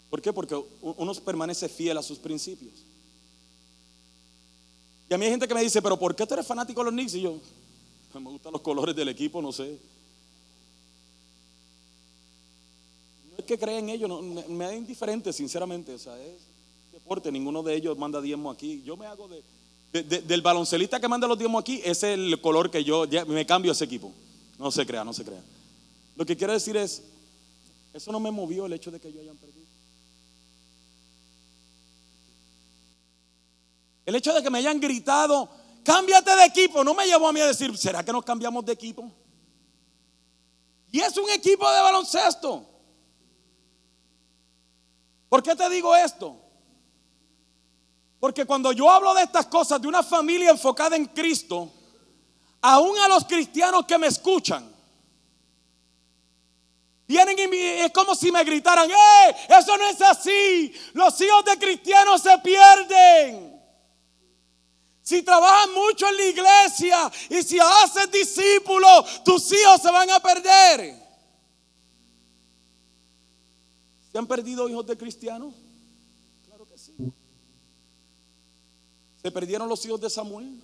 [0.09, 0.33] ¿Por qué?
[0.33, 2.75] Porque uno permanece fiel a sus principios.
[5.09, 6.85] Y a mí hay gente que me dice, pero ¿por qué tú eres fanático de
[6.85, 7.15] los Knicks?
[7.15, 7.41] Y yo,
[8.19, 9.79] me gustan los colores del equipo, no sé.
[13.31, 15.95] No es que crea en ellos, me, da indiferente, sinceramente.
[15.95, 16.43] O sea, es
[16.93, 18.83] deporte, ninguno de ellos manda diezmo aquí.
[18.85, 22.83] Yo me hago de, del baloncelista que manda los diezmos aquí, es el color que
[22.83, 24.13] yo me cambio a ese equipo.
[24.59, 25.43] No se crea, no se crea.
[26.17, 27.03] Lo que quiero decir es,
[27.95, 29.61] eso no me movió el hecho de que yo hayan perdido.
[34.07, 35.49] El hecho de que me hayan gritado,
[35.85, 38.73] cámbiate de equipo, no me llevó a mí a decir, ¿será que nos cambiamos de
[38.73, 39.11] equipo?
[40.93, 42.67] Y es un equipo de baloncesto.
[45.29, 46.37] ¿Por qué te digo esto?
[48.19, 51.73] Porque cuando yo hablo de estas cosas, de una familia enfocada en Cristo,
[52.61, 54.71] aún a los cristianos que me escuchan,
[57.07, 59.37] vienen y es como si me gritaran, ¡eh!
[59.49, 60.73] Eso no es así.
[60.93, 63.50] Los hijos de cristianos se pierden.
[65.11, 70.21] Si trabajas mucho en la iglesia y si haces discípulos, tus hijos se van a
[70.21, 70.95] perder.
[74.13, 75.53] ¿Se han perdido hijos de cristianos?
[76.47, 76.95] Claro que sí.
[79.21, 80.61] Se perdieron los hijos de Samuel,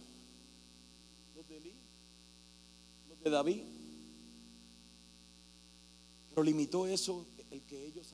[1.34, 1.74] los de
[3.08, 3.64] los de David.
[6.28, 8.06] Pero limitó eso el que ellos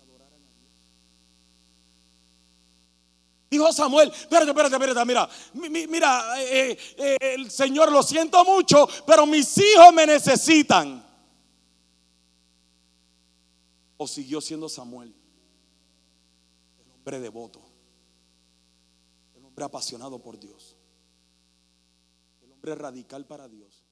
[3.53, 5.29] Dijo Samuel, espérate, espérate, espérate, mira,
[5.87, 11.05] mira, eh, eh, el Señor, lo siento mucho, pero mis hijos me necesitan.
[13.99, 15.15] O siguió siendo Samuel,
[16.83, 17.61] el hombre devoto,
[19.35, 20.75] el hombre apasionado por Dios,
[22.41, 23.85] el hombre radical para Dios.